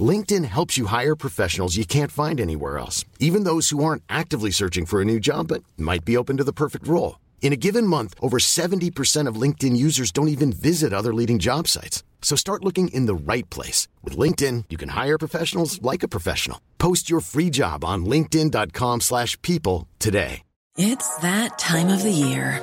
LinkedIn 0.00 0.44
helps 0.44 0.78
you 0.78 0.86
hire 0.86 1.16
professionals 1.16 1.76
you 1.76 1.84
can't 1.84 2.12
find 2.12 2.40
anywhere 2.40 2.78
else, 2.78 3.04
even 3.18 3.42
those 3.42 3.70
who 3.70 3.82
aren't 3.82 4.04
actively 4.08 4.52
searching 4.52 4.86
for 4.86 5.02
a 5.02 5.04
new 5.04 5.18
job 5.18 5.48
but 5.48 5.64
might 5.76 6.04
be 6.04 6.16
open 6.16 6.36
to 6.36 6.44
the 6.44 6.52
perfect 6.52 6.86
role. 6.86 7.18
In 7.42 7.52
a 7.52 7.56
given 7.56 7.84
month, 7.86 8.14
over 8.22 8.38
70% 8.38 9.26
of 9.26 9.40
LinkedIn 9.40 9.76
users 9.76 10.12
don't 10.12 10.28
even 10.28 10.52
visit 10.52 10.92
other 10.92 11.12
leading 11.12 11.40
job 11.40 11.66
sites. 11.66 12.04
So 12.22 12.36
start 12.36 12.64
looking 12.64 12.88
in 12.94 13.06
the 13.06 13.32
right 13.32 13.48
place. 13.50 13.88
With 14.04 14.16
LinkedIn, 14.16 14.66
you 14.70 14.78
can 14.78 14.90
hire 14.90 15.18
professionals 15.18 15.82
like 15.82 16.04
a 16.04 16.08
professional. 16.08 16.60
Post 16.78 17.10
your 17.10 17.20
free 17.20 17.50
job 17.50 17.84
on 17.84 18.04
linkedin.com 18.04 19.00
slash 19.00 19.40
people 19.42 19.88
today. 19.98 20.42
It's 20.78 21.16
that 21.16 21.58
time 21.58 21.88
of 21.88 22.04
the 22.04 22.12
year. 22.12 22.62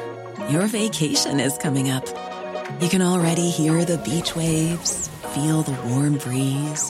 Your 0.50 0.68
vacation 0.68 1.42
is 1.42 1.58
coming 1.58 1.90
up. 1.90 2.06
You 2.80 2.88
can 2.88 3.02
already 3.02 3.50
hear 3.50 3.84
the 3.84 3.98
beach 3.98 4.34
waves, 4.34 5.10
feel 5.34 5.62
the 5.62 5.78
warm 5.90 6.18
breeze, 6.18 6.90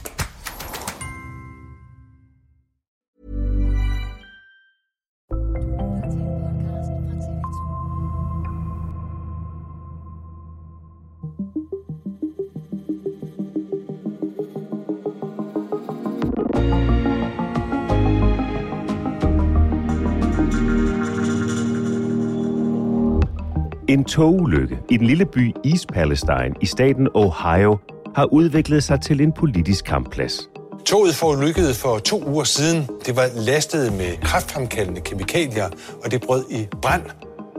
En 23.91 24.03
togulykke 24.03 24.79
i 24.89 24.97
den 24.97 25.07
lille 25.07 25.25
by 25.25 25.55
East 25.65 25.87
Palestine 25.87 26.53
i 26.61 26.65
staten 26.65 27.07
Ohio 27.13 27.77
har 28.15 28.33
udviklet 28.33 28.83
sig 28.83 29.01
til 29.01 29.21
en 29.21 29.31
politisk 29.31 29.85
kampplads. 29.85 30.49
Toget 30.85 31.15
forulykkede 31.15 31.73
for 31.73 31.97
to 31.97 32.23
uger 32.27 32.43
siden. 32.43 32.89
Det 33.05 33.15
var 33.15 33.25
lastet 33.35 33.93
med 33.93 34.17
kraftfremkaldende 34.21 35.01
kemikalier, 35.01 35.69
og 36.05 36.11
det 36.11 36.21
brød 36.21 36.43
i 36.49 36.67
brand. 36.81 37.01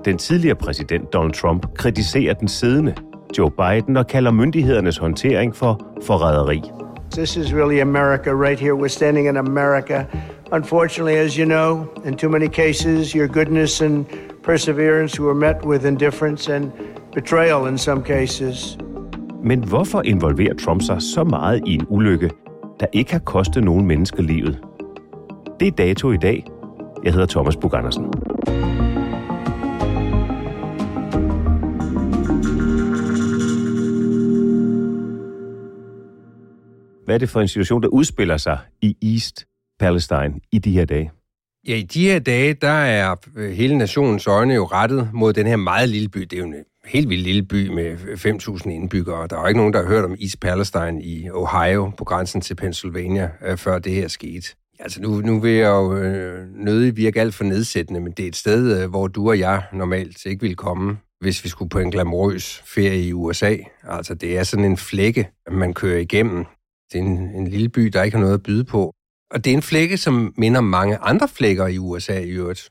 Den 0.05 0.19
tidligere 0.19 0.56
præsident 0.56 1.12
Donald 1.12 1.33
Trump 1.33 1.74
kritiserer 1.74 2.34
den 2.34 2.48
siddende 2.48 2.94
Joe 3.39 3.50
Biden 3.50 3.96
og 3.96 4.06
kalder 4.06 4.30
myndighedernes 4.30 4.96
håndtering 4.96 5.56
for 5.56 5.86
forræderi. 6.02 6.62
This 7.11 7.36
is 7.36 7.55
really 7.55 7.80
America 7.80 8.30
right 8.30 8.61
here. 8.61 8.74
We're 8.74 8.89
standing 8.89 9.28
in 9.28 9.36
America. 9.36 10.05
Unfortunately, 10.52 11.19
as 11.19 11.34
you 11.34 11.44
know, 11.44 11.86
in 12.06 12.17
too 12.17 12.30
many 12.30 12.48
cases, 12.48 13.11
your 13.12 13.27
goodness 13.27 13.83
and 13.83 14.05
perseverance 14.42 15.18
who 15.18 15.26
were 15.26 15.40
met 15.40 15.64
with 15.64 15.86
indifference 15.86 16.54
and 16.54 16.72
betrayal 17.14 17.66
in 17.66 17.78
some 17.78 18.02
cases. 18.02 18.78
Men 19.44 19.64
hvorfor 19.64 20.02
involverer 20.02 20.55
Trump 20.55 20.83
sig 20.83 21.02
så 21.02 21.24
meget 21.24 21.62
i 21.67 21.74
en 21.74 21.86
ulykke, 21.89 22.30
der 22.80 22.86
ikke 22.92 23.12
har 23.12 23.18
kostet 23.18 23.64
nogen 23.64 23.86
mennesker 23.86 24.22
livet? 24.22 24.58
Det 25.61 25.68
er 25.68 25.72
dato 25.72 26.12
i 26.12 26.17
dag. 26.17 26.46
Jeg 27.05 27.12
hedder 27.12 27.27
Thomas 27.27 27.56
Bug 27.56 27.74
Andersen. 27.74 28.05
Hvad 37.05 37.14
er 37.14 37.18
det 37.18 37.28
for 37.28 37.40
en 37.40 37.48
situation, 37.48 37.83
der 37.83 37.88
udspiller 37.88 38.36
sig 38.36 38.58
i 38.83 38.96
East 39.02 39.46
Palestine 39.80 40.34
i 40.52 40.58
de 40.58 40.72
her 40.72 40.84
dage? 40.84 41.11
Ja, 41.68 41.77
i 41.77 41.83
de 41.83 42.05
her 42.05 42.18
dage, 42.18 42.55
der 42.55 42.68
er 42.68 43.17
øh, 43.36 43.50
hele 43.50 43.78
nationens 43.78 44.27
øjne 44.27 44.55
jo 44.55 44.64
rettet 44.64 45.11
mod 45.12 45.33
den 45.33 45.46
her 45.46 45.56
meget 45.56 45.89
lille 45.89 46.08
by. 46.08 46.20
Det 46.20 46.33
er 46.33 46.39
jo 46.39 46.45
en 46.45 46.55
øh, 46.55 46.64
helt 46.84 47.08
vildt 47.08 47.23
lille 47.23 47.42
by 47.42 47.68
med 47.68 47.90
øh, 48.08 48.34
5.000 48.34 48.70
indbyggere. 48.70 49.27
Der 49.27 49.36
er 49.36 49.40
jo 49.40 49.46
ikke 49.46 49.58
nogen, 49.58 49.73
der 49.73 49.83
har 49.83 49.89
hørt 49.89 50.05
om 50.05 50.17
East 50.20 50.40
Palestine 50.40 51.02
i 51.02 51.30
Ohio 51.30 51.92
på 51.96 52.05
grænsen 52.05 52.40
til 52.40 52.55
Pennsylvania, 52.55 53.30
før 53.56 53.78
det 53.78 53.92
her 53.92 54.08
skete. 54.08 54.55
Altså 54.78 55.02
nu, 55.02 55.20
nu 55.20 55.40
vil 55.40 55.52
jeg 55.52 55.68
jo 55.68 55.96
øh, 55.96 56.46
nødig 56.55 56.96
virke 56.96 57.20
alt 57.20 57.34
for 57.34 57.45
nedsættende, 57.45 58.00
men 58.00 58.12
det 58.12 58.23
er 58.23 58.29
et 58.29 58.36
sted, 58.36 58.83
øh, 58.83 58.90
hvor 58.90 59.06
du 59.08 59.29
og 59.29 59.39
jeg 59.39 59.62
normalt 59.73 60.27
ikke 60.27 60.42
vil 60.42 60.56
komme, 60.56 60.96
hvis 61.20 61.44
vi 61.44 61.48
skulle 61.48 61.68
på 61.68 61.79
en 61.79 61.90
glamorøs 61.90 62.62
ferie 62.67 63.02
i 63.02 63.12
USA. 63.12 63.56
Altså 63.83 64.14
det 64.14 64.39
er 64.39 64.42
sådan 64.42 64.64
en 64.64 64.77
flække, 64.77 65.29
man 65.50 65.74
kører 65.74 65.98
igennem. 65.98 66.44
Det 66.92 66.98
er 66.98 67.05
en, 67.05 67.18
en 67.18 67.48
lille 67.48 67.68
by, 67.68 67.83
der 67.83 68.02
ikke 68.02 68.17
har 68.17 68.23
noget 68.23 68.34
at 68.34 68.42
byde 68.42 68.64
på. 68.64 68.94
Og 69.32 69.44
det 69.44 69.50
er 69.50 69.54
en 69.54 69.62
flække, 69.62 69.96
som 69.96 70.34
minder 70.36 70.60
mange 70.60 70.96
andre 70.96 71.28
flækker 71.28 71.66
i 71.66 71.78
USA 71.78 72.20
i 72.20 72.30
øvrigt, 72.30 72.70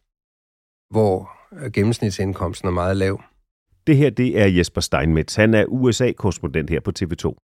hvor 0.89 1.31
øh, 1.61 1.71
gennemsnitsindkomsten 1.71 2.67
er 2.67 2.71
meget 2.71 2.97
lav. 2.97 3.21
Det 3.87 3.97
her, 3.97 4.09
det 4.09 4.39
er 4.39 4.45
Jesper 4.45 4.81
Steinmetz. 4.81 5.35
Han 5.35 5.53
er 5.53 5.65
USA-korrespondent 5.65 6.69
her 6.69 6.79
på 6.79 6.91
TV2. 6.99 7.47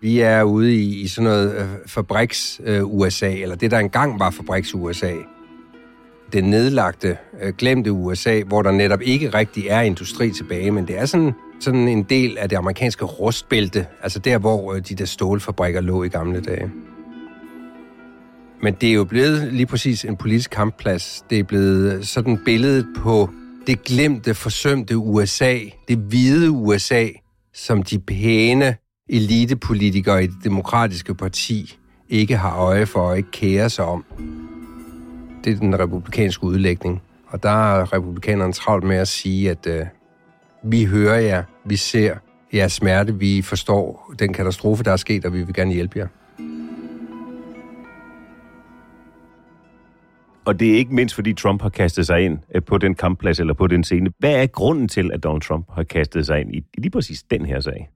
Vi 0.00 0.20
er 0.20 0.42
ude 0.42 0.74
i, 0.74 1.00
i 1.00 1.06
sådan 1.06 1.24
noget 1.24 1.56
øh, 1.56 1.68
fabriks-USA, 1.86 3.32
øh, 3.32 3.40
eller 3.40 3.56
det, 3.56 3.70
der 3.70 3.78
engang 3.78 4.20
var 4.20 4.30
fabriks-USA. 4.30 5.14
Det 6.32 6.44
nedlagte, 6.44 7.18
øh, 7.42 7.54
glemte 7.58 7.92
USA, 7.92 8.42
hvor 8.42 8.62
der 8.62 8.70
netop 8.70 9.00
ikke 9.02 9.28
rigtig 9.28 9.66
er 9.68 9.80
industri 9.80 10.30
tilbage, 10.30 10.70
men 10.70 10.88
det 10.88 10.98
er 10.98 11.06
sådan 11.06 11.32
sådan 11.62 11.88
en 11.88 12.02
del 12.02 12.38
af 12.38 12.48
det 12.48 12.56
amerikanske 12.56 13.04
rustbælte, 13.04 13.86
altså 14.02 14.18
der, 14.18 14.38
hvor 14.38 14.74
øh, 14.74 14.80
de 14.88 14.94
der 14.94 15.04
stålfabrikker 15.04 15.80
lå 15.80 16.02
i 16.02 16.08
gamle 16.08 16.40
dage. 16.40 16.70
Men 18.62 18.74
det 18.74 18.88
er 18.88 18.94
jo 18.94 19.04
blevet 19.04 19.52
lige 19.52 19.66
præcis 19.66 20.04
en 20.04 20.16
politisk 20.16 20.50
kampplads. 20.50 21.24
Det 21.30 21.38
er 21.38 21.42
blevet 21.42 21.92
øh, 21.92 22.04
sådan 22.04 22.38
billedet 22.44 22.86
på 22.96 23.30
det 23.66 23.84
glemte, 23.84 24.34
forsømte 24.34 24.96
USA, 24.96 25.58
det 25.88 25.98
hvide 25.98 26.50
USA, 26.50 27.08
som 27.54 27.82
de 27.82 27.98
pæne 27.98 28.76
elitepolitikere 29.08 30.24
i 30.24 30.26
det 30.26 30.44
demokratiske 30.44 31.14
parti 31.14 31.78
ikke 32.08 32.36
har 32.36 32.56
øje 32.56 32.86
for 32.86 33.00
og 33.00 33.16
ikke 33.16 33.30
kærer 33.30 33.68
sig 33.68 33.84
om. 33.84 34.04
Det 35.44 35.52
er 35.52 35.56
den 35.56 35.78
republikanske 35.78 36.44
udlægning. 36.44 37.02
Og 37.26 37.42
der 37.42 37.50
er 37.50 37.92
republikanerne 37.92 38.52
travlt 38.52 38.84
med 38.84 38.96
at 38.96 39.08
sige, 39.08 39.50
at 39.50 39.66
øh, 39.66 39.86
vi 40.62 40.84
hører 40.84 41.20
jer, 41.20 41.42
vi 41.64 41.76
ser 41.76 42.14
jeres 42.54 42.72
smerte, 42.72 43.18
vi 43.18 43.42
forstår 43.42 44.14
den 44.18 44.32
katastrofe, 44.32 44.84
der 44.84 44.92
er 44.92 44.96
sket, 44.96 45.24
og 45.24 45.32
vi 45.32 45.42
vil 45.42 45.54
gerne 45.54 45.72
hjælpe 45.72 45.98
jer. 45.98 46.06
Og 50.44 50.60
det 50.60 50.72
er 50.72 50.76
ikke 50.76 50.94
mindst, 50.94 51.14
fordi 51.14 51.32
Trump 51.32 51.62
har 51.62 51.68
kastet 51.68 52.06
sig 52.06 52.20
ind 52.20 52.38
øh, 52.54 52.62
på 52.62 52.78
den 52.78 52.94
kampplads 52.94 53.40
eller 53.40 53.54
på 53.54 53.66
den 53.66 53.84
scene. 53.84 54.10
Hvad 54.18 54.42
er 54.42 54.46
grunden 54.46 54.88
til, 54.88 55.10
at 55.12 55.22
Donald 55.24 55.42
Trump 55.42 55.66
har 55.74 55.82
kastet 55.82 56.26
sig 56.26 56.40
ind 56.40 56.54
i 56.54 56.64
lige 56.78 56.90
præcis 56.90 57.22
den 57.22 57.46
her 57.46 57.60
sag? 57.60 57.88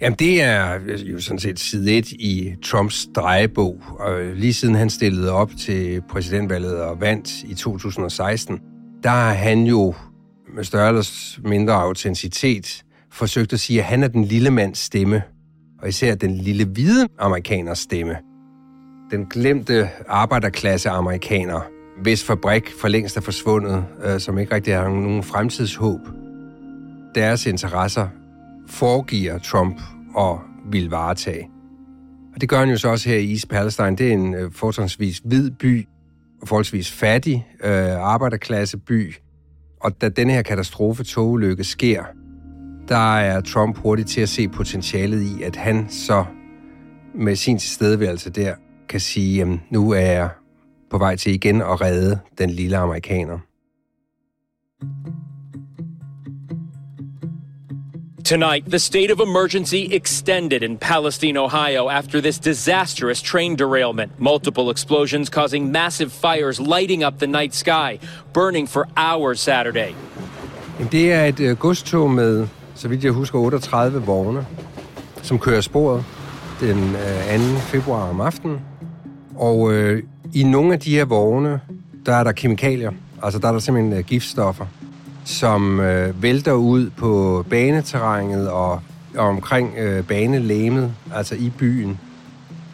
Jamen, 0.00 0.18
det 0.18 0.42
er 0.42 0.78
jo 1.04 1.20
sådan 1.20 1.38
set 1.38 1.58
side 1.58 1.98
et 1.98 2.12
i 2.12 2.54
Trumps 2.62 3.08
drejebog. 3.14 3.82
Og 3.98 4.20
lige 4.34 4.52
siden 4.52 4.74
han 4.74 4.90
stillede 4.90 5.32
op 5.32 5.50
til 5.58 6.02
præsidentvalget 6.08 6.80
og 6.82 7.00
vandt 7.00 7.42
i 7.42 7.54
2016, 7.54 8.60
der 9.02 9.10
har 9.10 9.32
han 9.32 9.64
jo 9.64 9.94
med 10.54 10.64
større 10.64 10.88
eller 10.88 11.38
mindre 11.48 11.74
autenticitet 11.74 12.84
forsøgt 13.12 13.52
at 13.52 13.60
sige, 13.60 13.78
at 13.78 13.84
han 13.84 14.02
er 14.02 14.08
den 14.08 14.24
lille 14.24 14.50
mands 14.50 14.78
stemme, 14.78 15.22
og 15.82 15.88
især 15.88 16.14
den 16.14 16.36
lille 16.36 16.64
hvide 16.64 17.08
amerikaners 17.18 17.78
stemme. 17.78 18.16
Den 19.10 19.26
glemte 19.26 19.90
arbejderklasse 20.08 20.90
amerikaner, 20.90 21.60
hvis 22.02 22.24
fabrik 22.24 22.72
for 22.80 22.88
længst 22.88 23.16
er 23.16 23.20
forsvundet, 23.20 23.84
øh, 24.04 24.20
som 24.20 24.38
ikke 24.38 24.54
rigtig 24.54 24.74
har 24.74 24.88
nogen 24.88 25.22
fremtidshåb. 25.22 26.00
Deres 27.14 27.46
interesser 27.46 28.08
foregiver 28.68 29.38
Trump 29.38 29.80
og 30.14 30.40
vil 30.70 30.90
varetage. 30.90 31.48
Og 32.34 32.40
det 32.40 32.48
gør 32.48 32.58
han 32.58 32.70
jo 32.70 32.76
så 32.76 32.88
også 32.88 33.08
her 33.08 33.16
i 33.16 33.32
East 33.32 33.48
Palestine. 33.48 33.96
Det 33.96 34.08
er 34.08 34.12
en 34.12 34.34
øh, 34.34 34.52
forholdsvis 34.52 35.20
hvid 35.24 35.50
by, 35.50 35.88
forholdsvis 36.44 36.92
fattig 36.92 37.46
øh, 37.64 37.92
arbejderklasse 37.92 38.78
by, 38.78 39.14
og 39.82 40.00
da 40.00 40.08
den 40.08 40.30
her 40.30 40.42
katastrofe 40.42 41.04
togulykke 41.04 41.64
sker, 41.64 42.04
der 42.88 43.16
er 43.16 43.40
Trump 43.40 43.78
hurtigt 43.78 44.08
til 44.08 44.20
at 44.20 44.28
se 44.28 44.48
potentialet 44.48 45.22
i, 45.22 45.42
at 45.42 45.56
han 45.56 45.86
så 45.88 46.24
med 47.14 47.36
sin 47.36 47.58
tilstedeværelse 47.58 48.30
der 48.30 48.54
kan 48.88 49.00
sige, 49.00 49.42
at 49.42 49.48
nu 49.70 49.90
er 49.90 50.00
jeg 50.00 50.28
på 50.90 50.98
vej 50.98 51.16
til 51.16 51.34
igen 51.34 51.62
at 51.62 51.80
redde 51.80 52.18
den 52.38 52.50
lille 52.50 52.76
amerikaner. 52.76 53.38
Tonight, 58.24 58.64
the 58.70 58.78
state 58.78 59.10
of 59.10 59.20
emergency 59.20 59.88
extended 59.92 60.62
in 60.62 60.78
Palestine, 60.78 61.36
Ohio 61.36 61.88
after 61.88 62.20
this 62.20 62.38
disastrous 62.38 63.22
train 63.22 63.56
derailment. 63.56 64.12
Multiple 64.18 64.70
explosions 64.70 65.28
causing 65.28 65.72
massive 65.72 66.12
fires 66.12 66.60
lighting 66.60 67.02
up 67.02 67.18
the 67.18 67.26
night 67.26 67.54
sky, 67.54 67.98
burning 68.32 68.68
for 68.68 68.86
hours 68.96 69.40
Saturday. 69.40 69.94
Det 70.92 71.12
er 71.12 71.24
et 71.24 71.40
øh, 71.40 71.56
godstog 71.56 72.10
med, 72.10 72.46
så 72.74 72.88
vidt 72.88 73.04
jeg 73.04 73.12
husker, 73.12 73.38
38 73.38 74.02
vogne, 74.02 74.46
som 75.22 75.38
kører 75.38 75.60
sporet 75.60 76.04
den 76.60 76.78
øh, 76.78 77.54
2. 77.54 77.58
februar 77.58 78.10
om 78.10 78.20
aftenen. 78.20 78.60
Og 79.36 79.72
øh, 79.72 80.02
i 80.34 80.42
nogle 80.42 80.72
af 80.72 80.80
de 80.80 80.90
her 80.90 81.04
vogne, 81.04 81.60
der 82.06 82.14
er 82.14 82.24
der 82.24 82.32
kemikalier. 82.32 82.90
Altså 83.22 83.38
der 83.38 83.48
er 83.48 83.52
der 83.52 83.58
simpelthen 83.58 83.92
øh, 83.92 84.04
giftstoffer 84.04 84.66
som 85.24 85.80
øh, 85.80 86.22
vælter 86.22 86.52
ud 86.52 86.90
på 86.90 87.44
baneterrænet 87.50 88.48
og, 88.48 88.80
og 89.16 89.28
omkring 89.28 89.74
øh, 89.78 90.04
banelæmet, 90.04 90.94
altså 91.14 91.34
i 91.34 91.52
byen. 91.58 91.98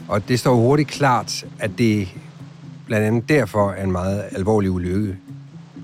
Og 0.09 0.29
det 0.29 0.39
står 0.41 0.55
hurtigt 0.55 0.89
klart, 0.89 1.47
at 1.59 1.71
det 1.79 2.09
blandt 2.87 3.07
andet 3.07 3.29
derfor 3.29 3.71
er 3.71 3.85
en 3.85 3.93
meget 3.93 4.23
alvorlig 4.33 4.71
ulykke. 4.71 5.17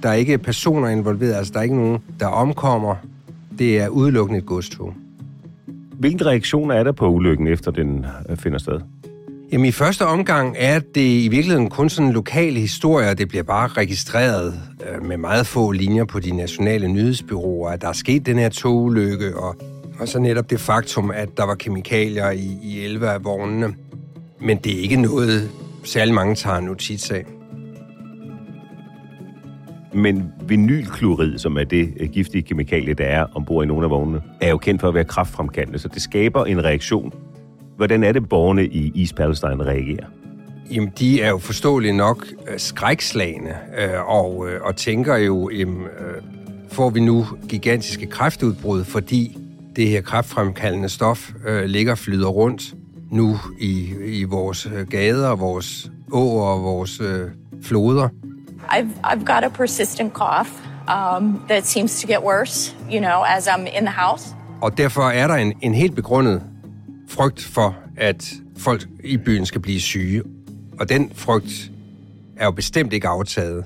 Der 0.03 0.09
er 0.09 0.15
ikke 0.15 0.39
personer 0.39 0.89
involveret, 0.89 1.35
altså 1.35 1.53
der 1.53 1.59
er 1.59 1.63
ikke 1.63 1.77
nogen, 1.77 1.99
der 2.21 2.27
omkommer. 2.27 2.95
Det 3.59 3.81
er 3.81 3.89
udelukkende 3.89 4.39
et 4.39 4.47
godstog. 4.47 4.95
Hvilke 5.93 6.27
reaktioner 6.27 6.75
er 6.75 6.85
der 6.85 6.93
på 6.93 7.09
ulykken, 7.09 7.47
efter 7.47 7.71
den 7.71 8.07
finder 8.37 8.59
sted? 8.59 8.81
Jamen 9.53 9.67
i 9.67 9.73
første 9.73 10.07
omgang 10.07 10.57
er 10.59 10.79
det 10.79 11.25
i 11.25 11.29
virkeligheden 11.29 11.71
kun 11.71 11.89
sådan 11.89 12.13
lokale 12.13 12.61
historier. 12.61 13.15
Det 13.15 13.29
bliver 13.29 13.43
bare 13.43 13.69
registreret 13.69 14.55
øh, 14.89 15.07
med 15.07 15.17
meget 15.17 15.47
få 15.47 15.73
linjer 15.73 16.05
på 16.05 16.21
de 16.21 16.37
nationale 16.37 16.89
nyhedsbyråer, 16.89 17.71
at 17.71 17.81
der 17.81 17.89
er 17.89 17.93
sket 17.93 18.27
den 18.27 18.39
her 18.39 18.49
togulykke, 18.49 19.37
og, 19.37 19.57
og 20.01 20.09
så 20.09 20.19
netop 20.19 20.51
det 20.51 20.61
faktum, 20.61 21.11
at 21.11 21.29
der 21.37 21.47
var 21.47 21.55
kemikalier 21.55 22.31
i, 22.31 22.59
i 22.63 22.85
11 22.85 23.09
af 23.09 23.25
vognene. 23.25 23.75
Men 24.41 24.57
det 24.57 24.77
er 24.77 24.81
ikke 24.81 24.97
noget, 24.97 25.51
særlig 25.85 26.15
mange 26.15 26.35
tager 26.35 26.61
notits 26.61 27.11
af. 27.11 27.25
Men 29.95 30.33
vinylklorid, 30.47 31.39
som 31.39 31.59
er 31.59 31.65
det 31.65 31.95
øh, 32.01 32.09
giftige 32.09 32.43
kemikalie, 32.43 32.95
der 32.95 33.05
er 33.05 33.27
ombord 33.35 33.65
i 33.65 33.67
nogle 33.67 33.85
af 33.85 33.91
vognene, 33.91 34.23
er 34.41 34.51
jo 34.51 34.59
kendt 34.59 34.81
for 34.81 34.89
at 34.89 34.95
være 34.95 35.05
kraftfremkaldende, 35.05 35.79
så 35.79 35.89
det 35.89 36.03
skaber 36.03 36.45
en 36.45 36.65
reaktion 36.65 37.13
Hvordan 37.77 38.05
er 38.05 38.13
det, 38.13 38.29
borgerne 38.29 38.67
i 38.67 39.01
East 39.01 39.17
Palestine 39.17 39.65
reagerer? 39.65 40.07
Jamen, 40.71 40.93
de 40.99 41.23
er 41.23 41.29
jo 41.29 41.39
forståeligt 41.39 41.97
nok 41.97 42.27
øh, 42.49 42.59
skrækslagende 42.59 43.55
øh, 43.79 44.09
og, 44.09 44.49
øh, 44.49 44.61
og 44.63 44.77
tænker 44.77 45.17
jo, 45.17 45.51
jamen, 45.51 45.83
øh, 45.83 46.23
får 46.73 46.91
vi 46.91 47.01
nu 47.01 47.27
gigantiske 47.49 48.07
kræftudbrud, 48.07 48.85
fordi 48.85 49.39
det 49.77 49.89
her 49.89 50.01
kræftfremkaldende 50.01 50.89
stof 50.89 51.33
øh, 51.47 51.65
ligger 51.65 51.93
og 51.93 51.99
flyder 51.99 52.29
rundt 52.29 52.75
nu 53.11 53.39
i, 53.61 53.95
i 54.07 54.25
vores 54.25 54.69
gader, 54.91 55.37
vores 55.37 55.91
åer 56.13 56.47
og 56.47 56.63
vores 56.63 57.01
øh, 57.01 57.29
floder. 57.63 58.09
I've, 58.69 59.13
I've 59.13 59.25
got 59.25 59.45
a 59.45 59.49
persistent 59.49 60.13
cough 60.13 60.49
um, 60.89 61.41
that 61.49 61.67
seems 61.67 62.01
to 62.01 62.07
get 62.07 62.19
worse, 62.25 62.77
you 62.93 63.01
know, 63.01 63.23
as 63.37 63.49
I'm 63.49 63.79
in 63.79 63.85
the 63.87 63.95
house. 63.97 64.35
Og 64.61 64.79
derfor 64.79 65.03
er 65.03 65.27
der 65.27 65.35
en, 65.35 65.53
en 65.63 65.75
helt 65.75 65.95
begrundet 65.95 66.43
frygt 67.15 67.41
for, 67.45 67.77
at 67.97 68.35
folk 68.57 68.87
i 69.05 69.17
byen 69.17 69.47
skal 69.47 69.61
blive 69.61 69.81
syge. 69.81 70.23
Og 70.81 70.89
den 70.89 71.11
frygt 71.15 71.71
er 72.37 72.45
jo 72.45 72.51
bestemt 72.51 72.93
ikke 72.93 73.09
aftaget. 73.09 73.65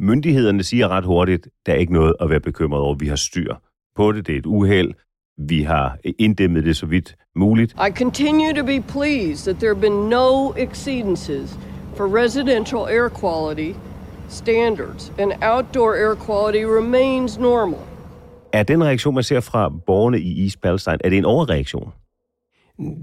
Myndighederne 0.00 0.62
siger 0.62 0.88
ret 0.88 1.04
hurtigt, 1.04 1.48
der 1.66 1.72
er 1.72 1.76
ikke 1.76 1.92
noget 1.92 2.14
at 2.20 2.30
være 2.30 2.40
bekymret 2.40 2.80
over. 2.80 2.94
Vi 2.94 3.06
har 3.06 3.16
styr 3.16 3.54
på 3.96 4.12
det. 4.12 4.26
Det 4.26 4.34
er 4.34 4.38
et 4.38 4.46
uheld. 4.46 4.94
Vi 5.38 5.62
har 5.62 5.98
inddæmmet 6.18 6.64
det 6.64 6.76
så 6.76 6.86
vidt 6.86 7.16
muligt. 7.34 7.72
I 7.72 7.90
continue 7.90 8.52
to 8.52 8.64
be 8.64 8.80
pleased 8.80 9.52
that 9.52 9.56
there 9.60 9.74
have 9.74 9.80
been 9.80 10.08
no 10.08 10.52
exceedances 10.52 11.58
for 11.96 12.22
residential 12.24 12.80
air 12.80 13.08
quality 13.08 13.78
standards 14.28 15.12
and 15.18 15.32
outdoor 15.42 15.94
air 15.94 16.14
quality 16.14 16.64
remains 16.64 17.38
normal. 17.38 17.85
Er 18.56 18.62
den 18.62 18.84
reaktion, 18.84 19.14
man 19.14 19.24
ser 19.24 19.40
fra 19.40 19.68
borgerne 19.86 20.20
i 20.20 20.44
East 20.44 20.60
Palestine, 20.60 20.98
er 21.04 21.08
det 21.08 21.18
en 21.18 21.24
overreaktion? 21.24 21.92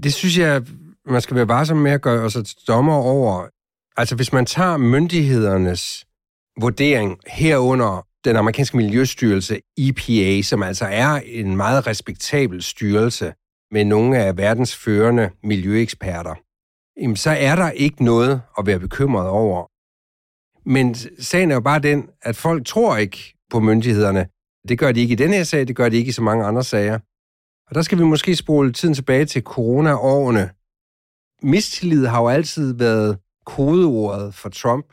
Det 0.02 0.14
synes 0.14 0.38
jeg, 0.38 0.62
man 1.06 1.20
skal 1.20 1.36
være 1.36 1.48
varsom 1.48 1.76
med 1.76 1.90
at 1.90 2.02
gøre 2.02 2.30
sig 2.30 2.44
dommer 2.68 2.94
over. 2.94 3.46
Altså, 3.96 4.16
hvis 4.16 4.32
man 4.32 4.46
tager 4.46 4.76
myndighedernes 4.76 6.06
vurdering 6.60 7.18
herunder 7.26 8.06
den 8.24 8.36
amerikanske 8.36 8.76
miljøstyrelse 8.76 9.60
EPA, 9.78 10.42
som 10.42 10.62
altså 10.62 10.84
er 10.84 11.20
en 11.24 11.56
meget 11.56 11.86
respektabel 11.86 12.62
styrelse 12.62 13.34
med 13.70 13.84
nogle 13.84 14.18
af 14.18 14.36
verdens 14.36 14.76
førende 14.76 15.30
miljøeksperter, 15.42 16.34
jamen 17.02 17.16
så 17.16 17.30
er 17.30 17.56
der 17.56 17.70
ikke 17.70 18.04
noget 18.04 18.42
at 18.58 18.66
være 18.66 18.78
bekymret 18.80 19.28
over. 19.28 19.66
Men 20.68 20.94
sagen 21.18 21.50
er 21.50 21.54
jo 21.54 21.60
bare 21.60 21.78
den, 21.78 22.08
at 22.22 22.36
folk 22.36 22.66
tror 22.66 22.96
ikke 22.96 23.34
på 23.50 23.60
myndighederne. 23.60 24.26
Det 24.68 24.78
gør 24.78 24.92
de 24.92 25.00
ikke 25.00 25.12
i 25.12 25.16
denne 25.16 25.36
her 25.36 25.44
sag, 25.44 25.68
det 25.68 25.76
gør 25.76 25.88
de 25.88 25.96
ikke 25.96 26.08
i 26.08 26.12
så 26.12 26.22
mange 26.22 26.44
andre 26.44 26.64
sager. 26.64 26.98
Og 27.68 27.74
der 27.74 27.82
skal 27.82 27.98
vi 27.98 28.04
måske 28.04 28.36
spole 28.36 28.72
tiden 28.72 28.94
tilbage 28.94 29.24
til 29.24 29.42
corona-årene. 29.42 30.50
Mistillid 31.42 32.06
har 32.06 32.20
jo 32.20 32.28
altid 32.28 32.74
været 32.74 33.18
kodeordet 33.46 34.34
for 34.34 34.48
Trump. 34.48 34.92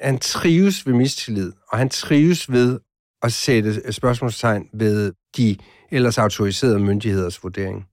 Han 0.00 0.18
trives 0.18 0.86
ved 0.86 0.94
mistillid, 0.94 1.52
og 1.72 1.78
han 1.78 1.88
trives 1.88 2.52
ved 2.52 2.80
at 3.22 3.32
sætte 3.32 3.92
spørgsmålstegn 3.92 4.68
ved 4.72 5.12
de 5.36 5.56
ellers 5.90 6.18
autoriserede 6.18 6.78
myndigheders 6.78 7.42
vurdering. 7.42 7.86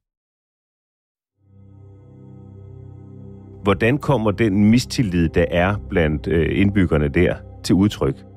Hvordan 3.64 3.98
kommer 3.98 4.32
den 4.32 4.70
mistillid, 4.70 5.30
der 5.30 5.46
er 5.52 5.78
blandt 5.90 6.28
øh, 6.28 6.60
indbyggerne 6.60 7.08
der, 7.08 7.36
til 7.64 7.76
udtryk? 7.76 8.31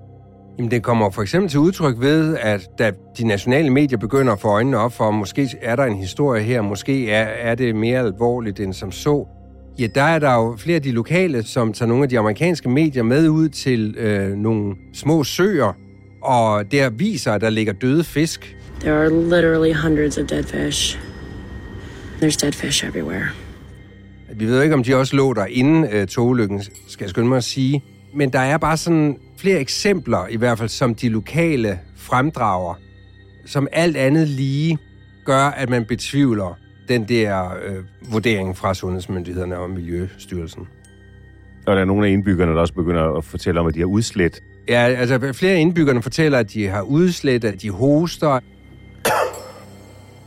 Jamen, 0.59 0.71
det 0.71 0.83
kommer 0.83 1.11
for 1.11 1.23
eksempel 1.23 1.51
til 1.51 1.61
udtryk 1.61 2.01
ved, 2.01 2.37
at 2.41 2.69
da 2.79 2.93
de 3.19 3.27
nationale 3.27 3.71
medier 3.71 3.99
begynder 3.99 4.33
at 4.33 4.41
få 4.41 4.49
øjnene 4.49 4.79
op 4.79 4.93
for, 4.93 5.11
måske 5.11 5.49
er 5.63 5.77
der 5.77 5.85
en 5.85 5.97
historie 5.97 6.43
her, 6.43 6.63
måske 6.63 7.11
er, 7.11 7.51
er 7.51 7.55
det 7.55 7.77
mere 7.77 7.99
alvorligt 7.99 8.61
end 8.61 8.73
som 8.73 8.93
så, 8.93 9.27
ja, 9.79 9.87
der 9.95 10.03
er 10.03 10.19
der 10.19 10.35
jo 10.35 10.57
flere 10.59 10.77
af 10.77 10.83
de 10.83 10.91
lokale, 10.91 11.43
som 11.43 11.73
tager 11.73 11.89
nogle 11.89 12.03
af 12.03 12.09
de 12.09 12.19
amerikanske 12.19 12.69
medier 12.69 13.03
med 13.03 13.29
ud 13.29 13.49
til 13.49 13.95
øh, 13.99 14.37
nogle 14.37 14.75
små 14.93 15.25
søer, 15.25 15.73
og 16.23 16.73
der 16.73 16.91
viser, 16.91 17.33
at 17.33 17.41
der 17.41 17.51
ligger 17.51 17.73
døde 17.73 18.05
fisk. 18.05 18.57
There 18.81 18.95
are 18.95 19.11
literally 19.11 19.75
hundreds 19.83 20.19
of 20.19 20.27
dead 20.27 20.45
fish. 20.45 20.99
There's 22.23 22.37
dead 22.43 22.53
fish 22.53 22.87
everywhere. 22.87 23.27
Vi 24.37 24.47
ved 24.47 24.63
ikke, 24.63 24.75
om 24.75 24.85
de 24.85 24.95
også 24.95 25.17
lå 25.17 25.33
der 25.33 25.47
inden 25.47 25.87
øh, 25.93 26.07
togulykken, 26.07 26.63
skal 26.89 27.05
jeg 27.05 27.11
skynde 27.11 27.29
mig 27.29 27.37
at 27.37 27.45
sige. 27.45 27.83
Men 28.15 28.33
der 28.33 28.39
er 28.39 28.59
bare 28.59 28.77
sådan 28.77 29.19
flere 29.39 29.59
eksempler, 29.59 30.27
i 30.27 30.37
hvert 30.37 30.59
fald 30.59 30.69
som 30.69 30.95
de 30.95 31.09
lokale 31.09 31.81
fremdrager, 31.97 32.75
som 33.47 33.69
alt 33.73 33.97
andet 33.97 34.29
lige 34.29 34.79
gør, 35.25 35.45
at 35.47 35.71
man 35.71 35.85
betvivler 35.85 36.59
den 36.89 37.09
der 37.09 37.55
øh, 37.65 38.13
vurdering 38.13 38.57
fra 38.57 38.75
sundhedsmyndighederne 38.75 39.59
og 39.59 39.71
Miljøstyrelsen. 39.71 40.69
Og 41.67 41.77
der 41.77 41.81
er 41.81 41.85
nogle 41.85 42.07
af 42.07 42.11
indbyggerne, 42.11 42.53
der 42.53 42.61
også 42.61 42.75
begynder 42.75 43.17
at 43.17 43.25
fortælle 43.25 43.61
om, 43.61 43.67
at 43.67 43.75
de 43.75 43.79
har 43.79 43.87
udslet. 43.87 44.43
Ja, 44.69 44.75
altså 44.99 45.33
flere 45.33 45.61
indbyggerne 45.61 46.03
fortæller, 46.03 46.39
at 46.39 46.53
de 46.53 46.69
har 46.69 46.83
udslet, 46.83 47.45
at 47.45 47.63
de 47.63 47.71
hoster. 47.71 48.41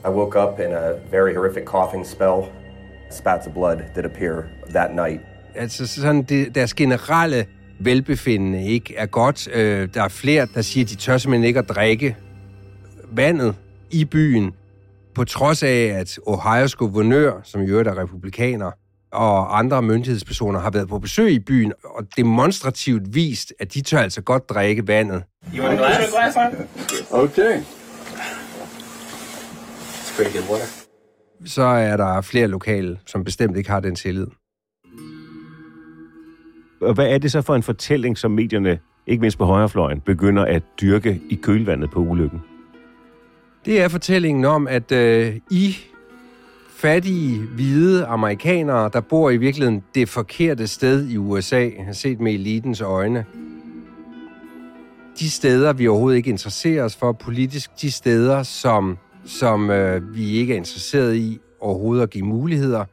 I 0.05 0.09
woke 0.09 0.39
up 0.39 0.59
in 0.59 0.73
a 0.73 0.91
very 1.11 1.35
horrific 1.35 1.63
coughing 1.63 2.07
spell. 2.07 2.41
Spats 3.11 3.47
of 3.47 3.53
blood 3.53 3.77
that 3.93 4.05
appear 4.05 4.43
that 4.69 4.95
night. 4.95 5.21
Altså 5.55 5.87
sådan 5.87 6.23
det, 6.23 6.55
deres 6.55 6.73
generelle 6.73 7.45
velbefindende 7.79 8.65
ikke 8.65 8.95
er 8.95 9.05
godt. 9.05 9.47
Øh, 9.53 9.89
der 9.93 10.03
er 10.03 10.07
flere, 10.07 10.47
der 10.53 10.61
siger, 10.61 10.85
at 10.85 10.89
de 10.89 10.95
tør 10.95 11.17
simpelthen 11.17 11.47
ikke 11.47 11.59
at 11.59 11.69
drikke 11.69 12.15
vandet 13.11 13.55
i 13.91 14.05
byen, 14.05 14.51
på 15.15 15.23
trods 15.23 15.63
af, 15.63 15.91
at 15.99 16.19
Ohio's 16.27 16.75
guvernør, 16.75 17.41
som 17.43 17.61
i 17.61 17.65
øvrigt 17.65 17.89
er 17.89 17.97
republikaner, 17.97 18.71
og 19.11 19.59
andre 19.59 19.81
myndighedspersoner 19.81 20.59
har 20.59 20.69
været 20.69 20.87
på 20.87 20.99
besøg 20.99 21.31
i 21.31 21.39
byen 21.39 21.73
og 21.83 22.07
demonstrativt 22.17 23.15
vist, 23.15 23.53
at 23.59 23.73
de 23.73 23.81
tør 23.81 23.99
altså 23.99 24.21
godt 24.21 24.49
drikke 24.49 24.87
vandet. 24.87 25.23
You 25.55 25.63
want 25.63 25.79
a 25.79 25.85
glass? 25.85 26.37
okay. 27.11 27.61
It's 29.89 30.15
pretty 30.15 30.37
good 30.37 30.49
water. 30.49 30.65
Så 31.45 31.63
er 31.63 31.97
der 31.97 32.21
flere 32.21 32.47
lokale, 32.47 32.99
som 33.05 33.23
bestemt 33.23 33.57
ikke 33.57 33.69
har 33.69 33.79
den 33.79 33.95
tillid. 33.95 34.27
Og 36.81 36.93
hvad 36.93 37.07
er 37.07 37.17
det 37.17 37.31
så 37.31 37.41
for 37.41 37.55
en 37.55 37.63
fortælling, 37.63 38.17
som 38.17 38.31
medierne, 38.31 38.79
ikke 39.07 39.21
mindst 39.21 39.37
på 39.37 39.45
højrefløjen, 39.45 39.99
begynder 39.99 40.45
at 40.45 40.63
dyrke 40.81 41.21
i 41.29 41.35
kølvandet 41.35 41.91
på 41.91 41.99
ulykken? 41.99 42.39
Det 43.65 43.81
er 43.81 43.87
fortællingen 43.87 44.45
om, 44.45 44.67
at 44.67 44.91
øh, 44.91 45.35
I 45.51 45.77
fattige, 46.69 47.39
hvide 47.39 48.05
amerikanere, 48.05 48.89
der 48.93 49.01
bor 49.01 49.29
i 49.29 49.37
virkeligheden 49.37 49.83
det 49.95 50.09
forkerte 50.09 50.67
sted 50.67 51.09
i 51.09 51.17
USA, 51.17 51.69
set 51.91 52.19
med 52.19 52.33
elitens 52.33 52.81
øjne. 52.81 53.25
De 55.19 55.29
steder, 55.29 55.73
vi 55.73 55.87
overhovedet 55.87 56.17
ikke 56.17 56.29
interesserer 56.29 56.83
os 56.83 56.95
for 56.95 57.11
politisk, 57.11 57.81
de 57.81 57.91
steder, 57.91 58.43
som, 58.43 58.97
som 59.25 59.69
øh, 59.69 60.15
vi 60.15 60.31
ikke 60.31 60.53
er 60.53 60.57
interesseret 60.57 61.15
i 61.15 61.39
overhovedet 61.59 62.03
at 62.03 62.09
give 62.09 62.25
muligheder, 62.25 62.85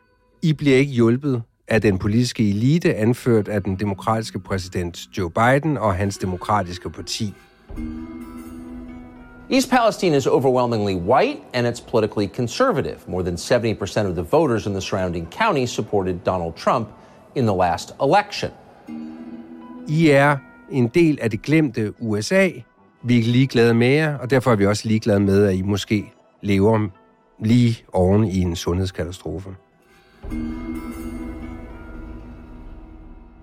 I 0.42 0.52
bliver 0.52 0.76
ikke 0.76 0.92
hjulpet 0.92 1.42
af 1.68 1.80
den 1.80 1.98
politiske 1.98 2.48
elite, 2.48 2.94
anført 2.94 3.48
af 3.48 3.62
den 3.62 3.76
demokratiske 3.76 4.38
præsident 4.38 5.18
Joe 5.18 5.30
Biden 5.30 5.78
og 5.78 5.94
hans 5.94 6.18
demokratiske 6.18 6.90
parti. 6.90 7.34
East 9.50 9.70
Palestine 9.70 10.16
is 10.16 10.26
overwhelmingly 10.26 10.94
white 10.94 11.40
and 11.52 11.66
it's 11.66 11.90
politically 11.90 12.28
conservative. 12.36 12.96
More 13.06 13.22
than 13.22 13.34
70% 13.34 14.08
of 14.08 14.14
the 14.14 14.26
voters 14.32 14.66
in 14.66 14.72
the 14.72 14.80
surrounding 14.80 15.28
counties 15.32 15.70
supported 15.70 16.14
Donald 16.26 16.52
Trump 16.52 16.88
in 17.34 17.46
the 17.46 17.56
last 17.56 17.94
election. 18.02 18.50
I 19.88 20.10
er 20.10 20.36
en 20.70 20.88
del 20.88 21.18
af 21.22 21.30
det 21.30 21.42
glemte 21.42 21.92
USA. 22.00 22.50
Vi 23.02 23.18
er 23.18 23.22
ligeglade 23.22 23.74
med 23.74 23.88
jer, 23.88 24.18
og 24.18 24.30
derfor 24.30 24.52
er 24.52 24.56
vi 24.56 24.66
også 24.66 24.88
ligeglade 24.88 25.20
med, 25.20 25.46
at 25.46 25.54
I 25.54 25.62
måske 25.62 26.12
lever 26.42 26.88
lige 27.44 27.84
oven 27.92 28.24
i 28.24 28.40
en 28.40 28.56
sundhedskatastrofe. 28.56 29.50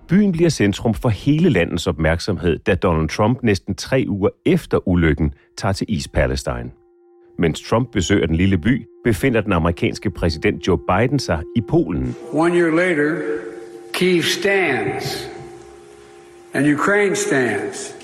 Byen 0.08 0.32
bliver 0.32 0.50
centrum 0.50 0.94
for 0.94 1.08
hele 1.08 1.48
landets 1.48 1.86
opmærksomhed, 1.86 2.58
da 2.58 2.74
Donald 2.74 3.08
Trump 3.08 3.42
næsten 3.42 3.74
tre 3.74 4.04
uger 4.08 4.28
efter 4.46 4.88
ulykken 4.88 5.34
tager 5.56 5.72
til 5.72 5.86
East 5.94 6.12
Palestine. 6.12 6.70
Mens 7.38 7.62
Trump 7.68 7.88
besøger 7.92 8.26
den 8.26 8.36
lille 8.36 8.58
by, 8.58 8.86
befinder 9.04 9.40
den 9.40 9.52
amerikanske 9.52 10.10
præsident 10.10 10.66
Joe 10.66 10.78
Biden 10.88 11.18
sig 11.18 11.42
i 11.56 11.60
Polen. 11.68 12.14
One 12.32 12.54
year 12.56 12.76
later, 12.76 13.22
Kiev 13.94 14.22
stands, 14.22 15.28
and 16.54 16.74
Ukraine 16.74 17.16
stands. 17.16 17.96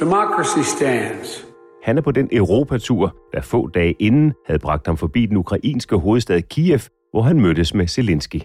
Democracy 0.00 0.76
stands. 0.76 1.46
Han 1.82 1.98
er 1.98 2.02
på 2.02 2.10
den 2.10 2.28
Europatur, 2.32 3.16
der 3.32 3.40
få 3.40 3.68
dage 3.68 3.94
inden 3.98 4.32
havde 4.46 4.58
bragt 4.58 4.86
ham 4.86 4.96
forbi 4.96 5.26
den 5.26 5.36
ukrainske 5.36 5.96
hovedstad 5.96 6.42
Kiev, 6.42 6.80
hvor 7.10 7.22
han 7.22 7.40
mødtes 7.40 7.74
med 7.74 7.86
Zelensky. 7.86 8.40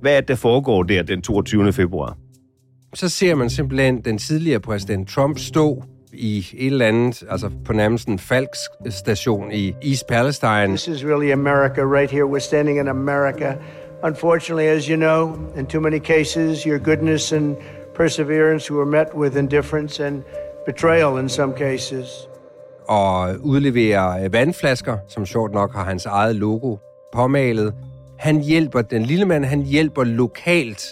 Hvad 0.00 0.16
er 0.16 0.20
det, 0.20 0.28
der 0.28 0.34
foregår 0.34 0.82
der 0.82 1.02
den 1.02 1.22
22. 1.22 1.72
februar? 1.72 2.16
Så 2.94 3.08
ser 3.08 3.34
man 3.34 3.50
simpelthen 3.50 4.00
den 4.00 4.18
tidligere 4.18 4.60
præsident 4.60 5.08
Trump 5.08 5.38
stå 5.38 5.82
i 6.12 6.38
et 6.38 6.66
eller 6.66 6.86
andet, 6.86 7.24
altså 7.30 7.50
på 7.64 7.72
nærmest 7.72 8.08
en 8.08 8.18
falsk 8.18 8.70
station 8.90 9.52
i 9.52 9.74
East 9.82 10.06
Palestine. 10.06 10.66
This 10.66 10.88
is 10.88 11.04
really 11.04 11.32
America 11.32 11.80
right 11.82 12.10
here. 12.10 12.24
We're 12.24 12.38
standing 12.38 12.78
in 12.78 12.88
America. 12.88 13.52
Unfortunately, 14.04 14.66
as 14.66 14.86
you 14.86 14.96
know, 14.96 15.34
in 15.58 15.66
too 15.66 15.80
many 15.80 15.98
cases, 15.98 16.62
your 16.62 16.78
goodness 16.78 17.32
and 17.32 17.56
perseverance 17.94 18.72
were 18.72 18.86
met 18.86 19.06
with 19.14 19.36
indifference 19.36 20.04
and 20.06 20.22
betrayal 20.66 21.18
in 21.18 21.28
some 21.28 21.52
cases. 21.52 22.06
Og 22.88 23.36
udleverer 23.40 24.28
vandflasker, 24.28 24.96
som 25.08 25.26
sjovt 25.26 25.52
nok 25.52 25.74
har 25.74 25.84
hans 25.84 26.06
eget 26.06 26.36
logo 26.36 26.76
påmalet. 27.14 27.74
Han 28.18 28.40
hjælper, 28.40 28.82
den 28.82 29.02
lille 29.02 29.24
mand, 29.24 29.44
han 29.44 29.62
hjælper 29.62 30.04
lokalt, 30.04 30.82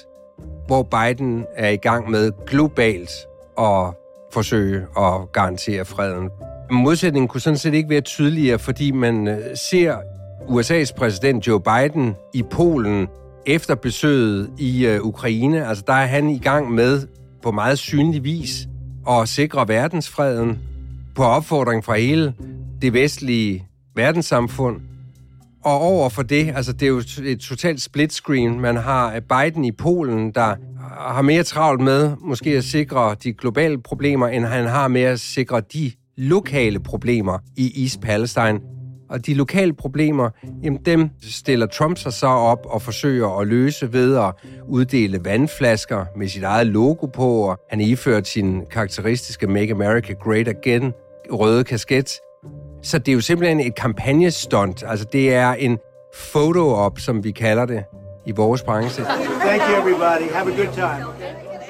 hvor 0.67 0.83
Biden 0.83 1.45
er 1.57 1.69
i 1.69 1.77
gang 1.77 2.11
med 2.11 2.33
globalt 2.47 3.11
at 3.59 3.95
forsøge 4.33 4.87
at 4.99 5.33
garantere 5.33 5.85
freden. 5.85 6.31
Modsætningen 6.71 7.29
kunne 7.29 7.41
sådan 7.41 7.59
set 7.59 7.75
ikke 7.75 7.91
være 7.91 8.01
tydeligere, 8.01 8.59
fordi 8.59 8.91
man 8.91 9.29
øh, 9.29 9.39
ser 9.55 9.97
USA's 10.41 10.95
præsident 10.97 11.47
Joe 11.47 11.61
Biden 11.61 12.15
i 12.35 12.43
Polen 12.43 13.09
efter 13.47 13.75
besøget 13.75 14.51
i 14.59 14.87
øh, 14.87 15.01
Ukraine. 15.03 15.69
Altså 15.69 15.85
der 15.87 15.93
er 15.93 16.07
han 16.07 16.31
i 16.31 16.39
gang 16.39 16.73
med 16.73 17.07
på 17.43 17.51
meget 17.51 17.79
synlig 17.79 18.25
vis 18.25 18.69
at 19.11 19.29
sikre 19.29 19.69
verdensfreden 19.69 20.59
på 21.15 21.25
opfordring 21.25 21.85
fra 21.85 21.97
hele 21.97 22.35
det 22.83 22.93
vestlige 22.93 23.67
verdenssamfund. 23.95 24.81
Og 25.67 25.81
over 25.81 26.09
for 26.09 26.23
det, 26.23 26.53
altså 26.57 26.73
det 26.73 26.83
er 26.83 26.87
jo 26.87 27.03
et 27.25 27.41
totalt 27.41 27.83
split 27.83 28.13
screen. 28.13 28.61
Man 28.61 28.77
har 28.77 29.15
øh, 29.15 29.21
Biden 29.21 29.65
i 29.65 29.73
Polen, 29.73 30.31
der 30.31 30.55
har 30.99 31.23
mere 31.23 31.43
travlt 31.43 31.81
med 31.81 32.17
måske 32.21 32.51
at 32.51 32.65
sikre 32.65 33.17
de 33.25 33.33
globale 33.33 33.83
problemer, 33.83 34.29
end 34.29 34.45
han 34.45 34.67
har 34.67 34.89
med 34.89 35.01
at 35.03 35.21
sikre 35.21 35.61
de 35.61 35.93
lokale 36.17 36.81
problemer 36.81 37.39
i 37.57 37.83
East 37.83 38.01
Palestine. 38.01 38.61
Og 39.11 39.27
de 39.27 39.35
lokale 39.35 39.73
problemer, 39.73 40.31
jamen 40.63 40.81
dem 40.85 41.11
stiller 41.23 41.67
Trump 41.67 41.99
sig 41.99 42.13
så 42.13 42.27
op 42.27 42.67
og 42.67 42.83
forsøger 42.83 43.41
at 43.41 43.47
løse 43.47 43.93
ved 43.93 44.17
at 44.17 44.33
uddele 44.69 45.21
vandflasker 45.25 46.05
med 46.17 46.29
sit 46.29 46.43
eget 46.43 46.67
logo 46.67 47.07
på, 47.07 47.29
og 47.29 47.59
han 47.71 47.81
iført 47.81 48.29
sin 48.29 48.63
karakteristiske 48.71 49.47
Make 49.47 49.73
America 49.73 50.13
Great 50.13 50.49
Again 50.49 50.93
røde 51.31 51.65
kasket. 51.65 52.13
Så 52.87 52.99
det 52.99 53.09
er 53.09 53.13
jo 53.13 53.21
simpelthen 53.21 53.61
et 53.61 53.75
kampagnestunt. 53.75 54.85
Altså 54.87 55.07
det 55.13 55.35
er 55.35 55.53
en 55.53 55.79
photo-op, 56.33 56.99
som 56.99 57.25
vi 57.25 57.31
kalder 57.31 57.67
det 57.67 57.85
i 58.27 58.33
vores 58.33 58.63
branche. 58.63 59.05
Thank 59.05 59.63
you, 59.69 59.81
everybody. 59.81 60.33
Have 60.33 60.53
a 60.53 60.57
good 60.57 60.73
time. 60.75 61.07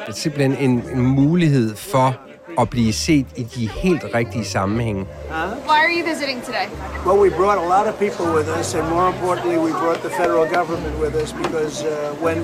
Det 0.07 0.09
er 0.09 0.13
simpelthen 0.13 0.71
en, 0.71 0.83
en 0.95 1.07
mulighed 1.07 1.77
for 1.77 2.17
at 2.61 2.71
blive 2.71 2.93
set 2.93 3.27
i 3.37 3.43
de 3.43 3.69
helt 3.69 4.05
rigtige 4.15 4.45
sammenhænge. 4.45 5.03
Why 5.03 5.79
are 5.85 5.93
you 5.99 6.05
visiting 6.13 6.43
today? 6.43 6.67
Well, 7.07 7.19
we 7.25 7.31
brought 7.41 7.59
a 7.65 7.69
lot 7.77 7.87
of 7.91 7.95
people 8.05 8.27
with 8.37 8.49
us, 8.61 8.75
and 8.75 8.89
more 8.89 9.09
importantly, 9.15 9.57
we 9.67 9.73
brought 9.83 10.01
the 10.07 10.13
federal 10.23 10.47
government 10.59 10.95
with 11.05 11.15
us 11.23 11.31
because 11.33 11.77
uh, 11.85 11.93
when 12.27 12.39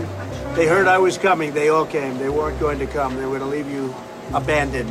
they 0.57 0.67
heard 0.75 0.87
I 0.97 0.99
was 1.09 1.15
coming, 1.29 1.49
they 1.61 1.69
all 1.75 1.87
came. 1.97 2.13
They 2.25 2.33
weren't 2.39 2.61
going 2.67 2.79
to 2.85 2.89
come. 2.99 3.11
They 3.19 3.27
were 3.31 3.39
going 3.39 3.51
to 3.51 3.57
leave 3.57 3.71
you 3.77 3.85
abandoned. 4.41 4.91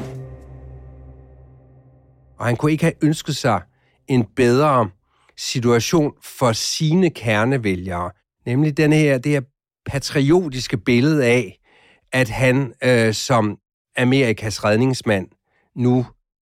Og 2.39 2.47
han 2.47 2.55
kunne 2.55 2.71
ikke 2.71 2.83
have 2.83 2.93
ønsket 3.03 3.35
sig 3.35 3.61
en 4.13 4.25
bedre 4.35 4.89
situation 5.37 6.13
for 6.23 6.51
sine 6.51 7.09
kernevælgere. 7.09 8.11
Nemlig 8.45 8.77
den 8.77 8.93
her, 8.93 9.17
det 9.17 9.31
her 9.31 9.41
patriotiske 9.85 10.77
billede 10.77 11.25
af, 11.25 11.59
at 12.13 12.29
han 12.29 12.73
øh, 12.83 13.13
som 13.13 13.57
Amerikas 13.97 14.63
redningsmand 14.63 15.27
nu 15.75 16.05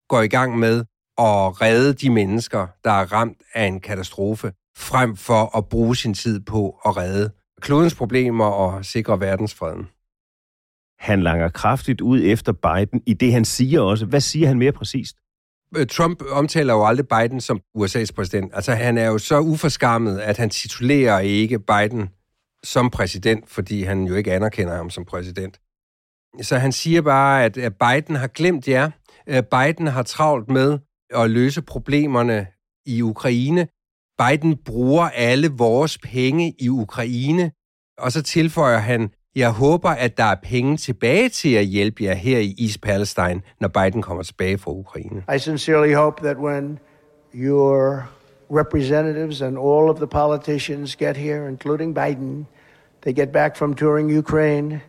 går 0.08 0.22
i 0.22 0.28
gang 0.28 0.58
med 0.58 0.78
at 1.18 1.60
redde 1.60 1.92
de 1.92 2.10
mennesker, 2.10 2.66
der 2.84 2.90
er 2.90 3.12
ramt 3.12 3.42
af 3.54 3.66
en 3.66 3.80
katastrofe, 3.80 4.52
frem 4.76 5.16
for 5.16 5.56
at 5.56 5.68
bruge 5.68 5.96
sin 5.96 6.14
tid 6.14 6.40
på 6.40 6.80
at 6.86 6.96
redde 6.96 7.30
klodens 7.60 7.94
problemer 7.94 8.44
og 8.44 8.84
sikre 8.84 9.20
verdensfreden. 9.20 9.88
Han 10.98 11.22
langer 11.22 11.48
kraftigt 11.48 12.00
ud 12.00 12.20
efter 12.24 12.52
Biden 12.52 13.02
i 13.06 13.14
det, 13.14 13.32
han 13.32 13.44
siger 13.44 13.80
også. 13.80 14.06
Hvad 14.06 14.20
siger 14.20 14.48
han 14.48 14.58
mere 14.58 14.72
præcist? 14.72 15.16
Øh, 15.76 15.86
Trump 15.86 16.22
omtaler 16.30 16.74
jo 16.74 16.86
aldrig 16.86 17.08
Biden 17.08 17.40
som 17.40 17.60
USA's 17.78 18.12
præsident. 18.14 18.50
Altså, 18.54 18.72
han 18.72 18.98
er 18.98 19.06
jo 19.06 19.18
så 19.18 19.40
uforskammet, 19.40 20.18
at 20.18 20.36
han 20.36 20.50
titulerer 20.50 21.18
ikke 21.18 21.58
Biden 21.58 22.08
som 22.64 22.90
præsident, 22.90 23.50
fordi 23.50 23.82
han 23.82 24.04
jo 24.04 24.14
ikke 24.14 24.32
anerkender 24.32 24.76
ham 24.76 24.90
som 24.90 25.04
præsident. 25.04 25.60
Så 26.42 26.58
han 26.58 26.72
siger 26.72 27.02
bare, 27.02 27.44
at 27.44 27.54
Biden 27.54 28.16
har 28.16 28.26
glemt 28.26 28.68
jer. 28.68 28.90
Øh, 29.26 29.42
Biden 29.42 29.86
har 29.86 30.02
travlt 30.02 30.48
med 30.48 30.78
at 31.10 31.30
løse 31.30 31.62
problemerne 31.62 32.46
i 32.86 33.02
Ukraine. 33.02 33.68
Biden 34.18 34.56
bruger 34.64 35.08
alle 35.08 35.48
vores 35.48 35.98
penge 35.98 36.54
i 36.60 36.68
Ukraine. 36.68 37.52
Og 37.98 38.12
så 38.12 38.22
tilføjer 38.22 38.78
han, 38.78 39.10
jeg 39.36 39.50
håber, 39.50 39.88
at 39.88 40.16
der 40.16 40.24
er 40.24 40.34
penge 40.42 40.76
tilbage 40.76 41.28
til 41.28 41.54
at 41.54 41.64
hjælpe 41.66 42.04
jer 42.04 42.14
her 42.14 42.38
i 42.38 42.54
East 42.58 42.80
Palestine, 42.80 43.40
når 43.60 43.68
Biden 43.68 44.02
kommer 44.02 44.22
tilbage 44.22 44.58
fra 44.58 44.70
Ukraine. 44.70 45.22
I 45.34 45.38
sincerely 45.38 45.94
hope 45.94 46.24
that 46.24 46.36
when 46.36 46.78
your 47.34 48.08
representatives 48.50 49.42
and 49.42 49.58
all 49.58 49.90
of 49.90 49.96
the 49.96 50.06
politicians 50.06 50.96
get 50.96 51.16
here, 51.16 51.48
including 51.48 51.98
Biden, 51.98 52.46
they 53.02 53.12
get 53.12 53.32
back 53.32 53.56
from 53.56 53.74
touring 53.74 54.18
Ukraine, 54.18 54.80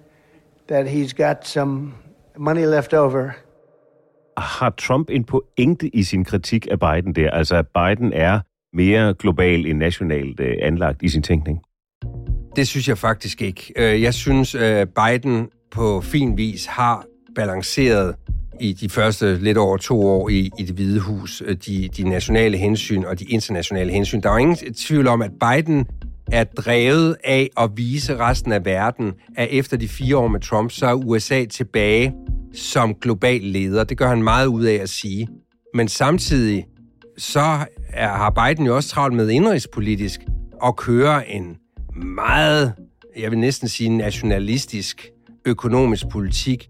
that 0.67 0.87
he's 0.87 1.13
got 1.13 1.47
some 1.47 1.93
money 2.37 2.65
left 2.65 2.93
over. 2.93 3.31
Har 4.37 4.69
Trump 4.69 5.09
en 5.09 5.23
pointe 5.23 5.95
i 5.95 6.03
sin 6.03 6.23
kritik 6.23 6.67
af 6.71 6.79
Biden 6.79 7.15
der? 7.15 7.31
Altså, 7.31 7.55
at 7.55 7.67
Biden 7.67 8.13
er 8.13 8.39
mere 8.73 9.13
global 9.13 9.65
end 9.65 9.77
nationalt 9.77 10.39
øh, 10.39 10.55
anlagt 10.61 11.03
i 11.03 11.09
sin 11.09 11.21
tænkning? 11.21 11.61
Det 12.55 12.67
synes 12.67 12.87
jeg 12.87 12.97
faktisk 12.97 13.41
ikke. 13.41 13.73
Øh, 13.75 14.01
jeg 14.01 14.13
synes, 14.13 14.55
øh, 14.55 14.87
Biden 14.87 15.47
på 15.71 16.01
fin 16.01 16.37
vis 16.37 16.65
har 16.65 17.05
balanceret 17.35 18.15
i 18.61 18.73
de 18.73 18.89
første 18.89 19.37
lidt 19.37 19.57
over 19.57 19.77
to 19.77 20.01
år 20.01 20.29
i, 20.29 20.49
i 20.59 20.63
det 20.63 20.75
hvide 20.75 20.99
hus 20.99 21.43
øh, 21.45 21.57
de, 21.65 21.89
de 21.97 22.09
nationale 22.09 22.57
hensyn 22.57 23.03
og 23.03 23.19
de 23.19 23.25
internationale 23.25 23.91
hensyn. 23.91 24.21
Der 24.21 24.29
er 24.29 24.33
jo 24.33 24.37
ingen 24.37 24.73
tvivl 24.73 25.07
om, 25.07 25.21
at 25.21 25.31
Biden 25.31 25.85
er 26.31 26.43
drevet 26.43 27.15
af 27.23 27.49
at 27.57 27.69
vise 27.75 28.17
resten 28.17 28.51
af 28.51 28.65
verden, 28.65 29.13
at 29.35 29.47
efter 29.51 29.77
de 29.77 29.87
fire 29.87 30.17
år 30.17 30.27
med 30.27 30.39
Trump, 30.39 30.71
så 30.71 30.85
er 30.85 30.93
USA 30.93 31.45
tilbage 31.45 32.13
som 32.53 32.95
global 33.01 33.41
leder. 33.41 33.83
Det 33.83 33.97
gør 33.97 34.07
han 34.07 34.23
meget 34.23 34.47
ud 34.47 34.63
af 34.63 34.75
at 34.75 34.89
sige. 34.89 35.27
Men 35.73 35.87
samtidig 35.87 36.65
så 37.17 37.59
er, 37.93 38.07
har 38.07 38.29
Biden 38.29 38.65
jo 38.65 38.75
også 38.75 38.89
travlt 38.89 39.15
med 39.15 39.29
indrigspolitisk 39.29 40.19
at 40.65 40.75
køre 40.75 41.29
en 41.29 41.57
meget, 41.95 42.73
jeg 43.17 43.31
vil 43.31 43.39
næsten 43.39 43.67
sige 43.67 43.89
nationalistisk 43.89 45.09
økonomisk 45.45 46.09
politik, 46.09 46.69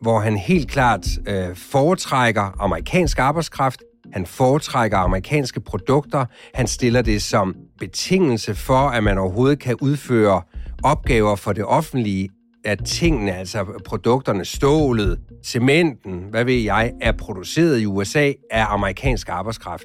hvor 0.00 0.20
han 0.20 0.36
helt 0.36 0.70
klart 0.70 1.06
øh, 1.28 1.56
foretrækker 1.56 2.62
amerikansk 2.62 3.18
arbejdskraft, 3.18 3.82
han 4.12 4.26
foretrækker 4.26 4.98
amerikanske 4.98 5.60
produkter, 5.60 6.24
han 6.54 6.66
stiller 6.66 7.02
det 7.02 7.22
som 7.22 7.56
betingelse 7.78 8.54
for, 8.54 8.88
at 8.88 9.04
man 9.04 9.18
overhovedet 9.18 9.58
kan 9.58 9.76
udføre 9.80 10.42
opgaver 10.82 11.36
for 11.36 11.52
det 11.52 11.64
offentlige, 11.64 12.28
at 12.64 12.84
tingene, 12.84 13.36
altså 13.36 13.64
produkterne, 13.84 14.44
stålet, 14.44 15.18
cementen, 15.44 16.24
hvad 16.30 16.44
ved 16.44 16.54
jeg, 16.54 16.92
er 17.00 17.12
produceret 17.12 17.80
i 17.80 17.86
USA 17.86 18.32
af 18.50 18.66
amerikansk 18.68 19.28
arbejdskraft. 19.28 19.84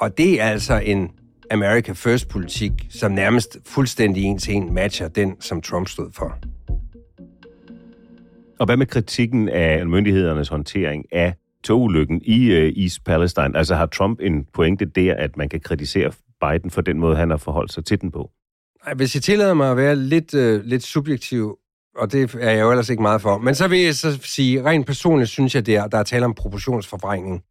Og 0.00 0.18
det 0.18 0.40
er 0.40 0.44
altså 0.44 0.74
en 0.78 1.10
America 1.50 1.92
First-politik, 1.92 2.72
som 2.90 3.12
nærmest 3.12 3.58
fuldstændig 3.66 4.24
en 4.24 4.38
til 4.38 4.54
en 4.54 4.74
matcher 4.74 5.08
den, 5.08 5.40
som 5.40 5.62
Trump 5.62 5.88
stod 5.88 6.12
for. 6.12 6.38
Og 8.58 8.66
hvad 8.66 8.76
med 8.76 8.86
kritikken 8.86 9.48
af 9.48 9.86
myndighedernes 9.86 10.48
håndtering 10.48 11.04
af 11.12 11.34
togulykken 11.64 12.22
i 12.24 12.50
uh, 12.50 12.82
East 12.82 13.04
Palestine? 13.04 13.56
Altså 13.56 13.74
har 13.74 13.86
Trump 13.86 14.20
en 14.22 14.44
pointe 14.54 14.84
der, 14.84 15.14
at 15.14 15.36
man 15.36 15.48
kan 15.48 15.60
kritisere 15.60 16.12
Biden 16.40 16.70
for 16.70 16.80
den 16.80 16.98
måde, 16.98 17.16
han 17.16 17.30
har 17.30 17.36
forholdt 17.36 17.72
sig 17.72 17.84
til 17.84 18.00
den 18.00 18.10
på? 18.10 18.30
Hvis 18.96 19.14
jeg 19.14 19.22
tillader 19.22 19.54
mig 19.54 19.70
at 19.70 19.76
være 19.76 19.96
lidt, 19.96 20.34
uh, 20.34 20.64
lidt 20.64 20.82
subjektiv, 20.82 21.58
og 21.96 22.12
det 22.12 22.34
er 22.40 22.50
jeg 22.50 22.60
jo 22.60 22.70
ellers 22.70 22.90
ikke 22.90 23.02
meget 23.02 23.20
for, 23.20 23.38
men 23.38 23.54
så 23.54 23.68
vil 23.68 23.80
jeg 23.80 23.94
så 23.94 24.18
sige, 24.22 24.64
rent 24.64 24.86
personligt 24.86 25.30
synes 25.30 25.54
jeg, 25.54 25.66
der, 25.66 25.86
der 25.86 25.98
er 25.98 26.02
tale 26.02 26.24
om 26.24 26.34
proportionsforvrængning. 26.34 27.42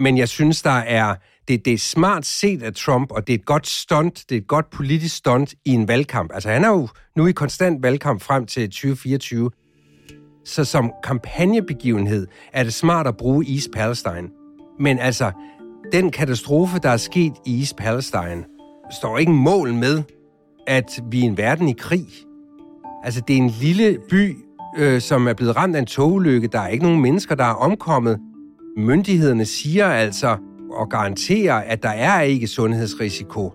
Men 0.00 0.18
jeg 0.18 0.28
synes, 0.28 0.62
der 0.62 0.70
er, 0.70 1.14
det, 1.48 1.64
det 1.64 1.72
er 1.72 1.78
smart 1.78 2.26
set 2.26 2.62
af 2.62 2.72
Trump, 2.74 3.10
og 3.10 3.26
det 3.26 3.32
er 3.32 3.38
et 3.38 3.44
godt 3.44 3.66
stunt, 3.66 4.24
det 4.28 4.36
er 4.36 4.40
et 4.40 4.46
godt 4.46 4.70
politisk 4.70 5.16
stunt 5.16 5.54
i 5.64 5.70
en 5.70 5.88
valgkamp. 5.88 6.30
Altså 6.34 6.48
han 6.48 6.64
er 6.64 6.68
jo 6.68 6.88
nu 7.16 7.26
i 7.26 7.32
konstant 7.32 7.82
valgkamp 7.82 8.22
frem 8.22 8.46
til 8.46 8.70
2024. 8.70 9.50
Så 10.44 10.64
som 10.64 10.92
kampagnebegivenhed 11.04 12.26
er 12.52 12.62
det 12.62 12.74
smart 12.74 13.06
at 13.06 13.16
bruge 13.16 13.46
East 13.54 13.68
Palestine. 13.72 14.28
Men 14.80 14.98
altså, 14.98 15.32
den 15.92 16.10
katastrofe, 16.10 16.78
der 16.78 16.90
er 16.90 16.96
sket 16.96 17.32
i 17.46 17.58
East 17.58 17.76
Palestine, 17.76 18.44
står 18.90 19.18
ikke 19.18 19.32
mål 19.32 19.74
med, 19.74 20.02
at 20.66 21.00
vi 21.10 21.20
er 21.20 21.24
en 21.24 21.36
verden 21.36 21.68
i 21.68 21.74
krig. 21.78 22.06
Altså, 23.04 23.20
det 23.28 23.34
er 23.34 23.38
en 23.38 23.50
lille 23.50 23.98
by, 24.10 24.36
øh, 24.78 25.00
som 25.00 25.28
er 25.28 25.34
blevet 25.34 25.56
ramt 25.56 25.76
af 25.76 25.80
en 25.80 25.86
togulykke. 25.86 26.48
Der 26.48 26.60
er 26.60 26.68
ikke 26.68 26.84
nogen 26.84 27.00
mennesker, 27.00 27.34
der 27.34 27.44
er 27.44 27.54
omkommet. 27.54 28.20
Myndighederne 28.76 29.44
siger 29.44 29.86
altså 29.86 30.36
og 30.70 30.88
garanterer, 30.88 31.54
at 31.54 31.82
der 31.82 31.88
er 31.88 32.20
ikke 32.20 32.46
sundhedsrisiko. 32.46 33.52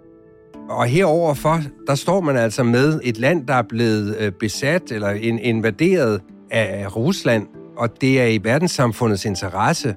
Og 0.69 0.85
heroverfor, 0.85 1.59
der 1.88 1.95
står 1.95 2.21
man 2.21 2.35
altså 2.38 2.63
med 2.63 2.99
et 3.03 3.17
land, 3.17 3.47
der 3.47 3.53
er 3.53 3.61
blevet 3.69 4.17
øh, 4.19 4.31
besat 4.31 4.91
eller 4.91 5.09
invaderet 5.41 6.21
af 6.51 6.95
Rusland, 6.95 7.47
og 7.77 8.01
det 8.01 8.21
er 8.21 8.25
i 8.25 8.39
verdenssamfundets 8.43 9.25
interesse 9.25 9.95